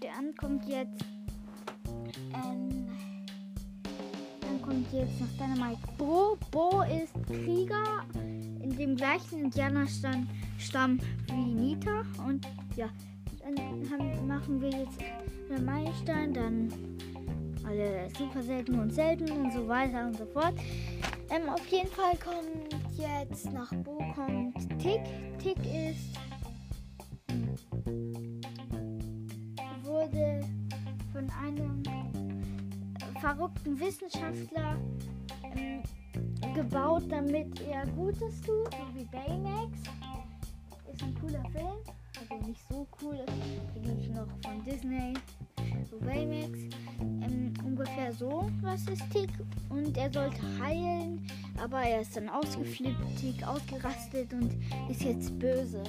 Dann 0.00 0.34
kommt 0.36 0.64
jetzt. 0.66 1.04
Ähm, 2.32 2.83
kommt 4.64 4.92
jetzt 4.92 5.20
noch 5.20 5.28
Dynamite 5.38 5.80
Bo. 5.98 6.38
Bo 6.50 6.82
ist 6.82 7.12
Krieger 7.26 8.04
in 8.62 8.76
dem 8.76 8.96
gleichen 8.96 9.44
Indianerstamm 9.44 10.28
Stamm 10.58 10.98
wie 11.26 11.54
Nita. 11.54 12.02
Und 12.26 12.46
ja, 12.76 12.88
dann 13.42 13.56
haben, 13.90 14.26
machen 14.26 14.60
wir 14.60 14.70
jetzt 14.70 14.98
einen 15.50 15.64
Meilenstein, 15.64 16.32
dann 16.32 16.68
alle 17.66 18.08
super 18.16 18.42
selten 18.42 18.78
und 18.78 18.92
selten 18.92 19.30
und 19.30 19.52
so 19.52 19.68
weiter 19.68 20.06
und 20.06 20.16
so 20.16 20.24
fort. 20.26 20.54
Ähm, 21.30 21.48
auf 21.48 21.66
jeden 21.68 21.88
Fall 21.88 22.16
kommt 22.16 22.74
jetzt 22.96 23.52
nach 23.52 23.70
Bo 23.82 23.98
kommt 24.14 24.56
Tick. 24.80 25.02
Tick 25.38 25.58
ist 25.58 26.18
wurde 29.84 30.40
von 31.12 31.30
einem 31.42 31.82
verrückten 33.24 33.80
Wissenschaftler 33.80 34.78
ähm, 35.56 35.82
gebaut, 36.54 37.04
damit 37.08 37.58
er 37.62 37.86
Gutes 37.86 38.42
tut, 38.42 38.70
so 38.70 38.94
wie 38.94 39.04
Baymax. 39.04 39.78
Ist 40.92 41.02
ein 41.02 41.14
cooler 41.18 41.42
Film, 41.50 41.78
also 42.20 42.46
nicht 42.46 42.60
so 42.68 42.86
cool, 43.00 43.18
da 43.24 43.80
gibt 43.80 44.02
es 44.02 44.08
noch 44.08 44.28
von 44.44 44.62
Disney, 44.62 45.14
so 45.90 45.98
Baymax. 46.00 46.58
Ähm, 47.00 47.54
ungefähr 47.64 48.12
so, 48.12 48.50
was 48.60 48.86
ist 48.88 49.10
Tick? 49.10 49.30
Und 49.70 49.96
er 49.96 50.12
sollte 50.12 50.42
heilen, 50.62 51.26
aber 51.62 51.80
er 51.80 52.02
ist 52.02 52.14
dann 52.14 52.28
ausgeflippt, 52.28 53.18
Tick 53.18 53.42
ausgerastet 53.46 54.34
und 54.34 54.54
ist 54.90 55.02
jetzt 55.02 55.38
böse. 55.38 55.82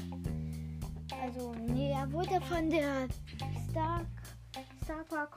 Also, 1.21 1.53
nee, 1.67 1.91
er 1.91 2.09
wurde 2.13 2.39
von 2.41 2.69
der 2.69 3.07
Stark, 3.69 4.07
Star 4.85 5.03
Power 5.05 5.27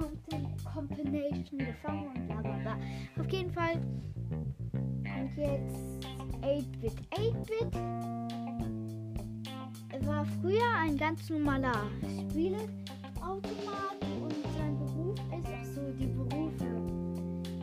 Combination 0.75 1.59
gefangen 1.59 2.11
und 2.15 2.27
bla 2.27 2.43
bla 2.43 2.59
bla. 2.59 2.79
Auf 3.19 3.33
jeden 3.33 3.51
Fall 3.51 3.81
kommt 5.03 5.37
jetzt 5.39 6.07
8-Bit. 6.43 6.93
8-Bit 7.13 7.75
war 10.07 10.27
früher 10.43 10.71
ein 10.77 10.99
ganz 10.99 11.31
normaler 11.31 11.87
Spieleautomat 12.29 13.97
und 14.21 14.35
sein 14.55 14.79
Beruf 14.79 15.17
ist, 15.17 15.49
ach 15.59 15.65
so, 15.65 15.81
die 15.99 16.09
Berufe. 16.09 16.67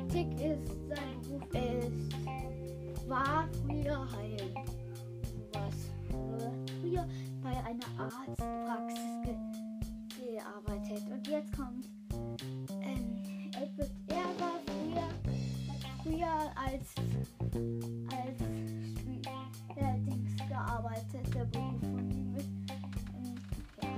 Tick 0.10 0.34
ist, 0.42 0.90
sein 0.90 1.22
Beruf 1.22 1.44
ist, 1.54 3.08
war 3.08 3.48
früher. 3.62 4.08
Sowas. 5.54 5.92
Äh, 6.10 6.50
Früher 6.82 7.08
bei 7.44 7.52
einer 7.64 7.86
Arztpraxis 8.00 9.55
gearbeitet. 10.46 11.04
Und 11.12 11.28
jetzt 11.28 11.56
kommt 11.56 11.86
ähm, 12.82 13.52
Edward. 13.52 13.92
Er 14.08 14.16
war 14.40 14.60
früher, 14.66 15.10
früher 16.04 16.38
als 16.56 16.96
als 18.12 18.38
Spiel, 19.00 19.22
äh, 19.76 20.00
Dings 20.02 20.36
gearbeitet, 20.48 21.34
der 21.34 21.46
Beruf 21.46 21.80
von 21.82 22.12
ihm 22.12 22.36
ist. 22.36 22.50
Ja, 23.82 23.90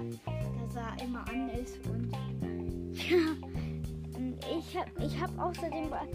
dass 0.66 0.76
er 0.76 1.06
immer 1.06 1.28
an 1.30 1.50
ist 1.50 1.78
und 1.88 2.12
ja. 3.10 3.18
Und 4.16 4.38
Ich 4.45 4.78
habe 4.78 4.91
ich 5.00 5.22
hab 5.22 5.38
außerdem 5.39 5.93
an 5.93 6.08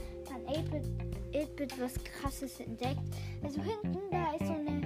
8-Bit 0.46 0.84
8-Bit 1.32 1.80
was 1.80 1.94
krasses 2.04 2.60
entdeckt. 2.60 3.00
Also 3.42 3.60
hinten, 3.62 3.98
da 4.10 4.32
ist 4.34 4.46
so 4.46 4.52
eine 4.52 4.82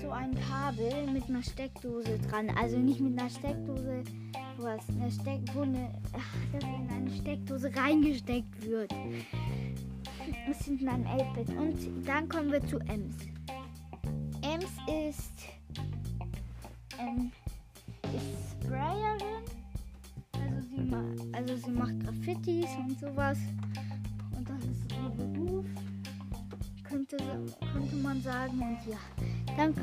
so 0.00 0.10
ein 0.10 0.36
Kabel 0.48 1.06
mit 1.12 1.28
einer 1.28 1.42
Steckdose 1.42 2.18
dran. 2.18 2.50
Also 2.50 2.78
nicht 2.78 3.00
mit 3.00 3.18
einer 3.18 3.30
Steckdose, 3.30 4.04
Steck, 5.10 5.40
wo 5.54 5.62
eine, 5.62 5.90
ach, 6.12 6.34
das 6.52 6.62
in 6.62 6.88
eine 6.90 7.10
Steckdose 7.10 7.74
reingesteckt 7.74 8.62
wird. 8.66 8.92
Das 10.46 10.58
sind 10.60 10.82
dann 10.82 11.04
8-Bit. 11.04 11.48
Und 11.56 12.06
dann 12.06 12.28
kommen 12.28 12.52
wir 12.52 12.64
zu 12.66 12.78
Ems. 12.80 13.16
Ems 14.42 14.64
ist, 14.86 15.32
ähm, 16.98 17.30
ist 18.04 18.64
Sprayerin. 18.64 19.44
Also 20.32 20.68
sie, 20.68 20.82
ma 20.82 21.02
also 21.32 21.56
sie 21.56 21.70
macht 21.70 22.00
Graffitis 22.00 22.70
und 22.78 22.98
sowas. 22.98 23.38
Und 24.36 24.48
das 24.48 24.64
ist 24.64 24.92
ihr 24.92 25.10
Beruf. 25.10 25.66
Könnte, 26.82 27.16
könnte 27.72 27.96
man 27.96 28.20
sagen. 28.22 28.58
Und 28.60 28.78
ja. 28.90 28.98
Dann 29.56 29.74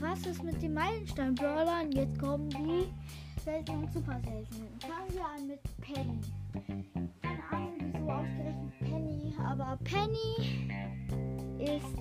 was 0.00 0.26
ist 0.26 0.42
mit 0.42 0.60
den 0.62 0.74
Meilenstein-Brawlern? 0.74 1.92
Jetzt 1.92 2.18
kommen 2.18 2.48
die 2.50 2.86
seltenen 3.48 3.84
und 3.84 3.92
super 3.92 4.20
seltenen. 4.24 4.68
Fangen 4.80 5.14
wir 5.14 5.24
an 5.24 5.46
mit 5.46 5.60
Penny. 5.80 6.20
Keine 7.22 7.42
Ahnung, 7.50 7.78
wieso 7.80 8.10
ausgerechnet 8.10 8.78
Penny, 8.80 9.34
aber 9.42 9.78
Penny 9.84 10.70
ist 11.58 11.94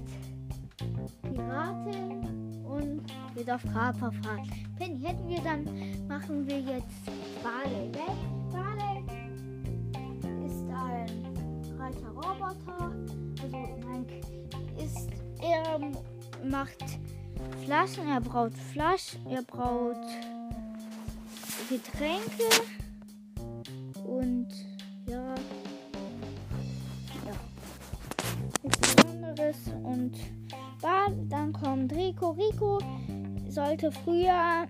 Piratin 1.24 2.66
und 2.66 3.02
geht 3.34 3.50
auf 3.50 3.64
Kaperfahrt. 3.64 4.48
Penny 4.78 5.00
hätten 5.00 5.30
wir 5.30 5.41
dann, 5.41 5.64
machen 6.08 6.45
wir 6.48 6.60
jetzt 6.60 7.06
Barley 7.41 7.93
weg. 7.93 8.18
Barley 8.52 9.06
ist 10.45 10.64
ein 10.70 11.08
reicher 11.80 12.10
Roboter. 12.10 12.91
Also 13.41 13.58
nein, 13.86 14.06
ist 14.78 15.10
er 15.41 15.80
macht 16.43 16.84
Flaschen, 17.64 18.08
er 18.10 18.20
braut 18.20 18.54
Flaschen, 18.74 19.26
er 19.28 19.43
braut 19.43 19.95
Getränke 21.70 22.64
und 24.05 24.47
ja, 25.10 25.36
ja, 27.26 27.36
nichts 28.64 28.80
Besonderes 28.80 29.58
und 29.84 30.14
Barley 30.82 31.28
dann 31.28 31.51
kommt 31.53 31.93
Rico. 31.93 32.32
Rico 32.32 32.80
sollte 33.49 33.91
früher 33.91 34.68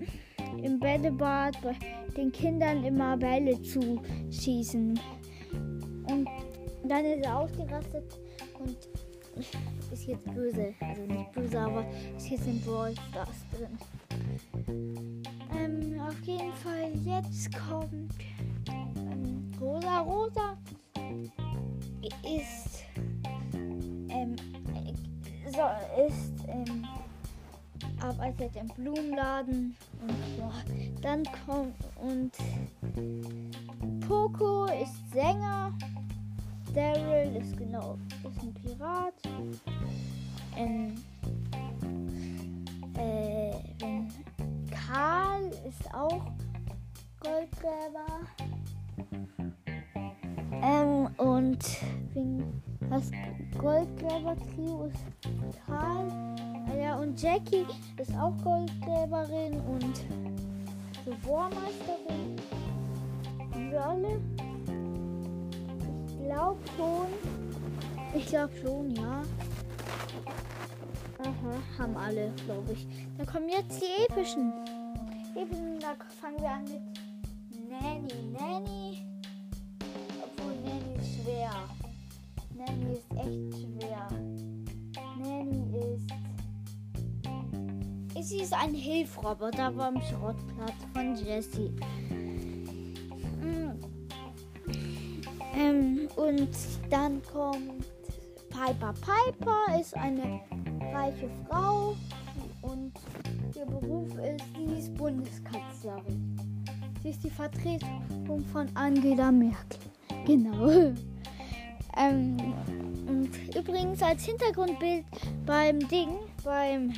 im 0.64 0.80
Bällebad 0.80 1.62
bei 1.62 1.76
den 2.16 2.32
Kindern 2.32 2.84
immer 2.84 3.18
Bälle 3.18 3.62
zuschießen. 3.62 5.00
Und 6.10 6.28
dann 6.84 7.06
ist 7.06 7.26
er 7.26 7.40
ausgerastet 7.40 8.18
und 8.60 8.78
ist 9.92 10.06
jetzt 10.06 10.26
böse. 10.34 10.74
Also 10.80 11.02
nicht 11.04 11.32
böse, 11.34 11.60
aber 11.60 11.86
ist 12.16 12.30
jetzt 12.30 12.48
in 12.48 12.62
Brawl 12.62 12.94
Stars 13.10 13.46
drin. 13.52 13.78
Jetzt 17.08 17.50
kommt 17.58 18.14
ähm, 18.70 19.52
Rosa. 19.60 20.00
Rosa 20.02 20.58
ist, 22.24 22.84
ähm, 24.10 24.36
so, 25.46 26.06
ist, 26.06 26.46
ähm, 26.48 26.86
arbeitet 28.02 28.56
im 28.56 28.68
Blumenladen 28.68 29.76
und 30.02 30.38
ja, 30.38 30.52
dann 31.02 31.24
kommt 31.46 31.76
und 31.96 32.32
Poco 34.08 34.66
ist 34.66 35.12
Sänger. 35.12 35.74
Daryl 36.74 37.36
ist 37.38 37.58
genau 37.58 37.98
ist 38.24 38.44
ein 38.44 38.54
Pirat. 38.54 39.14
Ähm, 40.56 40.96
äh, 42.96 43.52
Karl 44.70 45.50
ist 45.68 45.94
auch 45.94 46.22
Goldgräber. 47.20 48.06
Ähm, 50.62 51.08
und 51.18 51.60
das 52.90 53.12
Goldgräber-Trio 53.58 54.86
ist 54.86 55.66
Karl. 55.66 56.08
Ah 56.70 56.76
Ja, 56.76 56.96
und 56.98 57.22
Jackie 57.22 57.66
ist 57.98 58.14
auch 58.18 58.34
Goldgräberin 58.44 59.60
und 59.62 60.06
so 61.06 61.12
Bohrmeisterin. 61.26 62.36
Wir 63.70 63.86
alle? 63.86 64.20
Ich 66.08 66.24
glaube 66.24 66.60
schon. 66.76 67.08
Ich 68.16 68.28
glaube 68.28 68.54
schon, 68.62 68.92
ja. 68.92 69.22
Aha, 71.20 71.80
haben 71.80 71.98
alle, 71.98 72.32
glaube 72.46 72.74
ich. 72.74 72.88
Dann 73.18 73.26
kommen 73.26 73.50
jetzt 73.50 73.82
die 73.82 74.04
epischen. 74.12 74.54
Epischen, 75.36 75.80
da 75.80 75.96
fangen 76.22 76.40
wir 76.40 76.50
an 76.50 76.64
mit 76.64 77.07
Nanny. 77.70 78.32
Nanny. 78.32 79.06
Obwohl 80.24 80.56
Nanny 80.64 80.96
ist 81.00 81.22
schwer. 81.22 81.52
Nanny 82.56 82.94
ist 82.94 83.12
echt 83.12 83.54
schwer. 83.62 84.08
Nanny 85.18 85.64
ist. 85.78 86.08
Sie 88.28 88.42
ist 88.42 88.54
ein 88.54 88.74
Hilfroboter 88.74 89.72
beim 89.72 90.02
Schrottplatz 90.02 90.74
von 90.94 91.16
Jessie. 91.16 91.72
Mm. 93.42 93.72
Ähm, 95.56 96.08
und 96.16 96.50
dann 96.90 97.22
kommt 97.24 97.86
Piper. 98.50 98.94
Piper 98.94 99.80
ist 99.80 99.96
eine 99.96 100.42
reiche 100.94 101.30
Frau 101.48 101.96
und 102.62 102.92
ihr 103.56 103.66
Beruf 103.66 104.10
ist, 104.16 104.44
sie 104.56 104.78
ist 104.78 104.94
Bundeskanzlerin. 104.96 106.37
Sie 107.04 107.10
ist 107.10 107.24
die 107.24 107.30
Vertretung 107.30 108.46
von 108.52 108.68
Angela 108.76 109.32
Merkel. 109.32 109.80
Genau. 110.26 110.70
ähm, 111.98 112.38
und 113.08 113.30
übrigens 113.56 114.02
als 114.02 114.26
Hintergrundbild 114.26 115.06
beim 115.46 115.80
Ding, 115.88 116.10
beim 116.44 116.94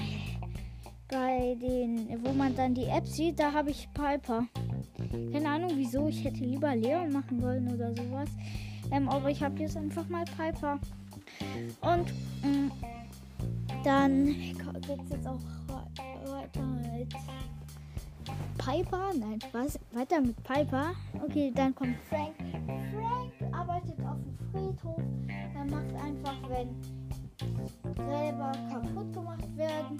bei 1.10 1.58
den, 1.60 2.08
wo 2.24 2.32
man 2.34 2.56
dann 2.56 2.76
die 2.76 2.86
App 2.86 3.08
sieht, 3.08 3.39
da 3.39 3.52
habe 3.52 3.72
ich 3.72 3.89
Piper. 3.93 4.45
Keine 5.34 5.50
Ahnung 5.50 5.72
wieso, 5.76 6.08
ich 6.08 6.24
hätte 6.24 6.43
lieber 6.43 6.76
Leon 6.76 7.12
machen 7.12 7.41
wollen 7.41 7.68
oder 7.74 7.93
sowas. 7.95 8.30
Ähm, 8.91 9.10
aber 9.10 9.30
ich 9.30 9.41
habe 9.41 9.60
jetzt 9.60 9.76
einfach 9.76 10.08
mal 10.08 10.24
Piper. 10.26 10.80
Und 11.82 12.14
ähm, 12.43 12.72
dann 13.84 14.26
geht 14.26 15.02
es 15.04 15.10
jetzt 15.10 15.28
auch 15.28 15.39
weiter 16.26 16.64
mit 16.64 17.14
Piper. 18.60 19.14
Nein, 19.18 19.39
Spaß. 19.41 19.80
Weiter 19.93 20.22
mit 20.22 20.36
Piper. 20.43 20.91
Okay, 21.24 21.51
dann 21.55 21.74
kommt 21.74 21.95
Frank. 22.10 22.36
Frank 22.93 23.53
arbeitet 23.53 23.97
auf 24.05 24.18
dem 24.22 24.38
Friedhof. 24.51 25.01
Er 25.55 25.66
macht 25.66 25.95
einfach, 25.95 26.36
wenn 26.49 26.76
Gräber 27.95 28.51
kaputt 28.70 29.14
gemacht 29.14 29.57
werden, 29.57 29.97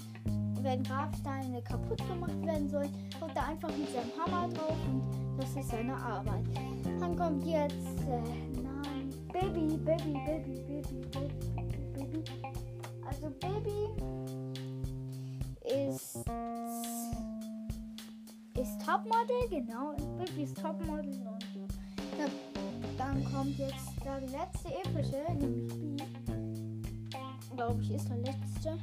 wenn 0.62 0.82
Grabsteine 0.82 1.62
kaputt 1.62 2.06
gemacht 2.06 2.44
werden 2.44 2.68
sollen, 2.68 2.90
kommt 3.18 3.34
er 3.34 3.48
einfach 3.48 3.70
mit 3.70 3.88
seinem 3.88 4.12
Hammer 4.18 4.48
drauf 4.52 4.76
und 4.88 5.38
das 5.38 5.56
ist 5.56 5.70
seine 5.70 5.96
Arbeit. 5.96 6.44
Dann 7.00 7.16
kommt 7.16 7.44
jetzt 7.46 7.98
äh, 8.08 8.20
nein, 8.62 9.08
Baby, 9.32 9.78
Baby, 9.78 10.12
Baby, 10.26 10.60
Baby, 10.68 11.00
Baby, 11.12 11.34
Baby. 11.94 12.24
Also 13.06 13.30
Baby 13.40 13.88
ist 15.64 16.24
ist 18.58 18.80
Topmodel, 18.84 19.48
genau. 19.48 19.94
Baby 20.18 20.42
ist 20.42 20.56
Topmodel 20.56 21.12
und 21.26 21.44
ja. 22.18 22.26
Dann 22.98 23.24
kommt 23.24 23.58
jetzt 23.58 23.92
der 24.04 24.20
letzte 24.20 24.68
epische, 24.84 25.22
nämlich 25.32 25.72
B. 25.74 25.96
Glaube 27.54 27.82
ich, 27.82 27.94
ist 27.94 28.08
der 28.08 28.18
letzte. 28.18 28.78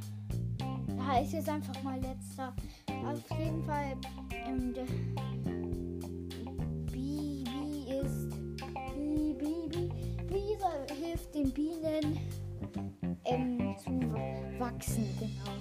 Ja, 0.96 1.18
ist 1.20 1.32
jetzt 1.32 1.48
einfach 1.48 1.82
mal 1.82 2.00
letzter. 2.00 2.52
Auf 3.06 3.38
jeden 3.38 3.62
Fall, 3.64 3.96
ähm, 4.46 4.74
der 4.74 4.84
B, 6.90 7.44
B 7.44 8.00
ist 8.00 8.30
B, 8.94 9.34
B, 9.34 9.68
B. 9.68 9.88
Soll, 10.58 10.96
hilft 11.00 11.34
den 11.34 11.52
Bienen 11.52 12.18
ähm, 13.24 13.76
zu 13.78 13.90
wachsen, 14.58 15.06
genau. 15.18 15.54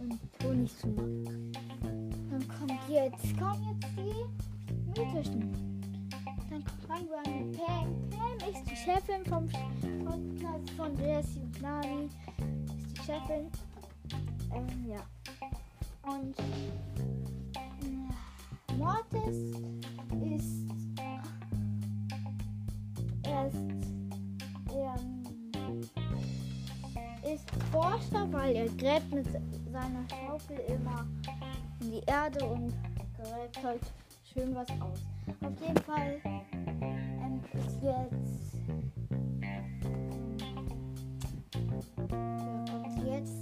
Und 0.00 0.20
Honig 0.44 0.78
zu 0.78 0.86
machen. 0.88 1.97
Kommt 2.48 2.88
jetzt, 2.88 3.38
kommen 3.38 3.62
jetzt 3.64 3.86
die 3.96 4.24
mythischen. 4.86 5.40
Dann 6.50 6.62
fangen 6.86 7.08
wir 7.08 7.18
an 7.24 7.48
mit 7.48 7.58
Pam. 7.58 8.10
Pam 8.10 8.36
ist 8.50 8.70
die 8.70 8.76
Chefin 8.76 9.24
vom 9.26 9.48
Podcast 10.04 10.70
von 10.76 10.96
Jessie 10.98 11.40
und 11.40 11.62
Nani. 11.62 12.04
Ist 12.06 12.96
die 12.96 13.02
Chefin. 13.02 13.50
Ähm, 14.54 14.86
ja. 14.86 15.02
Und 16.10 16.38
äh, 17.54 18.74
Mortis 18.76 19.38
ist. 20.34 20.68
Er 23.24 23.46
ist. 23.48 23.56
Ähm, 24.74 25.18
ist 27.34 27.50
Forscher, 27.70 28.32
weil 28.32 28.56
er 28.56 28.68
gräbt 28.68 29.12
mit 29.12 29.26
seiner 29.70 30.06
Schaufel 30.08 30.58
immer 30.68 31.06
in 31.80 31.90
die 31.90 32.02
Erde 32.06 32.44
und 32.44 32.74
gräbt 33.16 33.62
halt 33.62 33.80
schön 34.32 34.54
was 34.54 34.68
aus. 34.80 35.00
Auf 35.42 35.60
jeden 35.60 35.82
Fall 35.84 36.20
ähm, 36.24 37.40
ist 37.54 37.82
jetzt. 37.82 38.58
Wer 41.96 42.64
kommt 42.70 43.06
jetzt? 43.06 43.34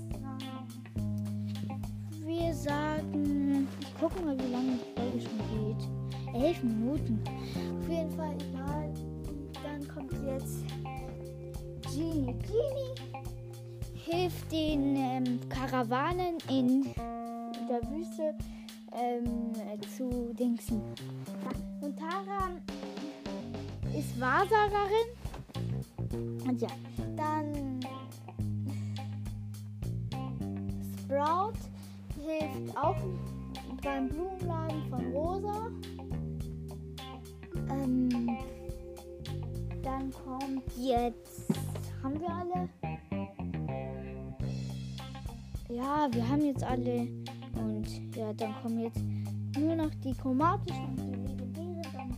Wir 2.25 2.55
sagen. 2.55 3.69
Ich 3.81 3.95
gucke 3.99 4.21
mal, 4.23 4.39
wie 4.39 4.53
lange 4.53 4.73
die 4.73 5.01
Folge 5.01 5.21
schon 5.21 5.39
geht. 5.53 6.35
Elf 6.35 6.63
Minuten. 6.63 7.23
Auf 7.81 7.89
jeden 7.89 8.11
Fall 8.13 8.35
egal. 8.35 8.93
Dann 9.63 9.89
kommt 9.89 10.13
jetzt 10.27 10.65
Genie. 11.95 12.35
Genie 12.43 12.95
hilft 13.95 14.53
den 14.53 14.97
ähm, 14.97 15.41
Karawanen 15.49 16.39
in 16.49 16.95
der 17.67 17.83
Wüste 17.91 18.35
ähm, 18.93 19.53
zu 19.97 20.33
Dingsen. 20.35 20.81
Und 21.81 21.99
Tara 21.99 22.51
ist 23.97 24.19
Wahrsagerin. 24.21 25.09
Und 26.47 26.61
ja, 26.61 26.69
dann 27.17 27.81
Sprout 31.05 31.59
hilft 32.25 32.77
auch 32.77 32.97
beim 33.83 34.09
Blumenladen 34.09 34.83
von 34.91 35.13
Rosa. 35.13 35.71
Ähm, 37.71 38.37
dann 39.83 40.11
kommt 40.13 40.65
jetzt, 40.77 41.49
haben 42.03 42.21
wir 42.21 42.31
alle? 42.31 42.69
Ja, 45.69 46.09
wir 46.13 46.29
haben 46.29 46.45
jetzt 46.45 46.65
alle. 46.65 47.26
Ja, 48.17 48.33
dann 48.33 48.55
kommen 48.63 48.81
jetzt 48.81 49.01
nur 49.59 49.77
noch 49.77 49.91
die 50.03 50.15
chromatischen 50.15 50.99
und 50.99 51.29
die 51.29 51.33
legendären. 51.33 51.83
Dann 51.93 52.17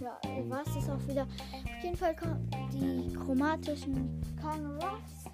ja, 0.00 0.50
war 0.50 0.62
es 0.64 0.74
das 0.74 0.88
auch 0.88 1.08
wieder. 1.08 1.22
Auf 1.22 1.82
jeden 1.82 1.96
Fall 1.96 2.14
kommen 2.14 2.48
die 2.72 3.12
chromatischen 3.12 4.22
Ruffs. 4.40 5.24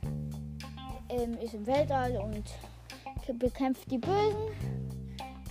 Ähm, 1.11 1.37
ist 1.43 1.55
im 1.55 1.67
Weltall 1.67 2.17
und 2.17 2.45
bekämpft 3.39 3.91
die 3.91 3.99
Bösen. 3.99 4.49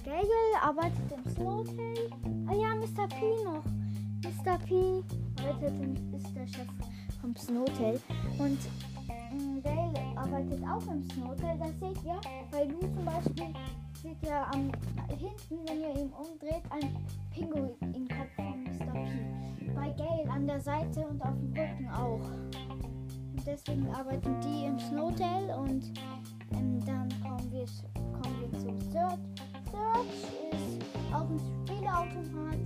Gagel 0.04 0.28
arbeitet 0.62 1.12
im 1.12 1.32
Snowtail. 1.34 2.10
Ah 2.48 2.54
ja, 2.54 2.76
Mr. 2.76 3.08
P 3.08 3.44
noch. 3.44 3.64
Mr. 4.24 4.58
P 4.66 5.04
arbeitet 5.40 6.00
ist 6.16 6.36
der 6.36 6.48
Chef 6.48 6.68
vom 7.22 7.36
Snowtail. 7.36 8.00
Und 8.40 8.58
ähm, 9.10 9.62
Gale 9.62 9.94
arbeitet 10.16 10.64
auch 10.64 10.92
im 10.92 11.08
Snowtail. 11.12 11.60
Das 11.60 11.80
seht 11.80 12.04
ihr, 12.04 12.20
weil 12.52 12.72
Lu 12.72 12.80
zum 12.80 13.06
Beispiel 13.06 13.54
seht 14.08 14.30
ihr 14.30 14.48
am 14.54 14.72
hinten, 15.10 15.68
wenn 15.68 15.82
ihr 15.82 16.02
ihn 16.02 16.14
umdreht, 16.14 16.64
ein 16.70 16.96
Pinguin 17.32 17.76
im 17.82 18.08
Kopf 18.08 18.34
von 18.36 18.64
Mr. 18.64 18.92
P. 18.94 19.72
Bei 19.76 19.90
Gale 19.92 20.30
an 20.30 20.48
der 20.48 20.62
Seite 20.62 21.06
und 21.08 21.22
auf 21.22 21.36
dem 21.36 21.54
Rücken 21.54 21.90
auch. 21.90 22.22
Und 22.22 23.46
deswegen 23.46 23.88
arbeiten 23.94 24.40
die 24.42 24.66
im 24.66 24.80
Snowtail 24.80 25.50
und 25.60 25.92
ähm, 26.52 26.80
dann 26.86 27.10
kommen 27.22 27.52
wir, 27.52 27.66
kommen 28.14 28.52
wir 28.52 28.60
zum 28.60 28.80
Search. 28.92 29.20
Search 29.72 30.52
ist 30.52 31.14
auch 31.14 31.30
ein 31.30 31.40
Spieleautomat. 31.66 32.58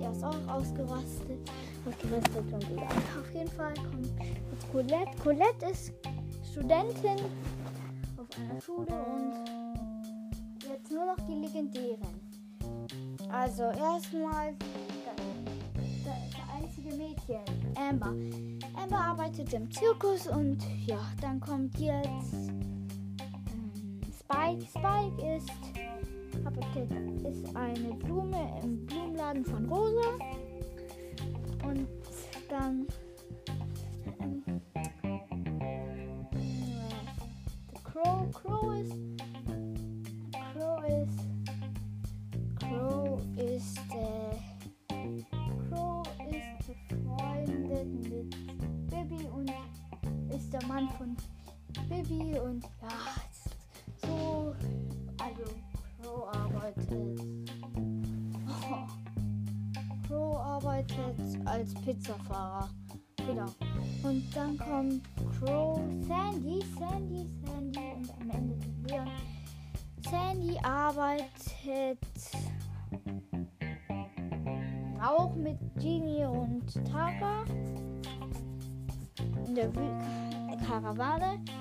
Er 0.00 0.10
ist 0.10 0.24
auch 0.24 0.48
ausgerastet. 0.48 1.50
Ausgerastet 1.86 2.52
und 2.52 2.70
wieder. 2.70 2.82
Auf 2.82 3.32
jeden 3.32 3.50
Fall 3.50 3.74
kommt 3.74 4.10
jetzt 4.50 4.70
Colette. 4.70 5.22
Colette 5.22 5.66
ist 5.70 5.92
Studentin 6.50 7.18
auf 8.18 8.26
einer 8.38 8.60
Schule 8.60 8.86
und 8.86 9.63
nur 10.94 11.06
noch 11.06 11.26
die 11.26 11.34
legendären. 11.34 12.20
Also 13.30 13.64
erstmal 13.64 14.54
das, 16.04 16.14
einzige 16.56 16.94
Mädchen, 16.94 17.40
Amber. 17.74 18.14
Amber 18.80 18.98
arbeitet 18.98 19.52
im 19.52 19.70
Zirkus 19.72 20.28
und 20.28 20.58
ja, 20.86 21.00
dann 21.20 21.40
kommt 21.40 21.76
jetzt 21.78 22.34
ähm, 22.34 24.00
Spike. 24.20 24.64
Spike 24.66 25.36
ist, 25.36 25.50
ist 27.26 27.56
eine 27.56 27.94
Blume 27.94 28.60
im 28.62 28.86
Blumenladen 28.86 29.44
von 29.44 29.66
Rosa. 29.66 30.18
Und 31.64 31.88
dann 32.48 32.86
Wü- 79.72 81.53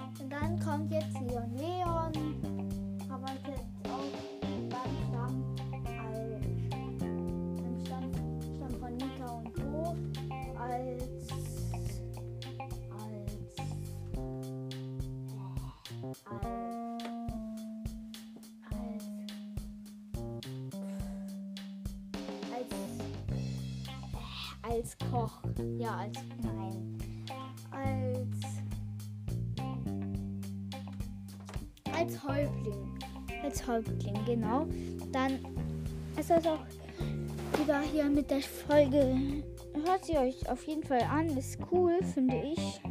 Häuptling, 33.74 34.20
genau. 34.26 34.68
Dann 35.12 35.40
ist 36.20 36.30
das 36.30 36.46
auch 36.46 36.60
wieder 37.60 37.82
hier 37.82 38.06
mit 38.06 38.30
der 38.30 38.42
Folge. 38.42 39.18
Hört 39.86 40.06
sie 40.06 40.18
euch 40.18 40.48
auf 40.48 40.64
jeden 40.68 40.84
Fall 40.84 41.02
an. 41.02 41.36
Ist 41.36 41.58
cool, 41.72 41.98
finde 42.14 42.40
ich. 42.54 42.82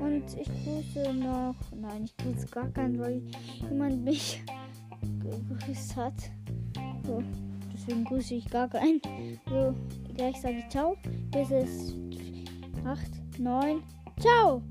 Und 0.00 0.24
ich 0.36 0.48
grüße 0.64 1.14
noch. 1.14 1.54
Nein, 1.76 2.04
ich 2.04 2.16
grüße 2.16 2.48
gar 2.48 2.68
keinen, 2.70 2.98
weil 2.98 3.22
jemand 3.70 4.04
mich 4.04 4.42
gegrüßt 5.48 5.96
hat. 5.96 6.14
So, 7.06 7.22
deswegen 7.72 8.04
grüße 8.04 8.34
ich 8.34 8.50
gar 8.50 8.68
keinen. 8.68 9.00
So, 9.48 9.72
gleich 10.16 10.40
sage 10.40 10.56
ich 10.58 10.68
ciao. 10.68 10.96
Bis 11.30 11.50
es 11.52 11.94
8, 12.84 13.38
9, 13.38 13.82
ciao! 14.18 14.62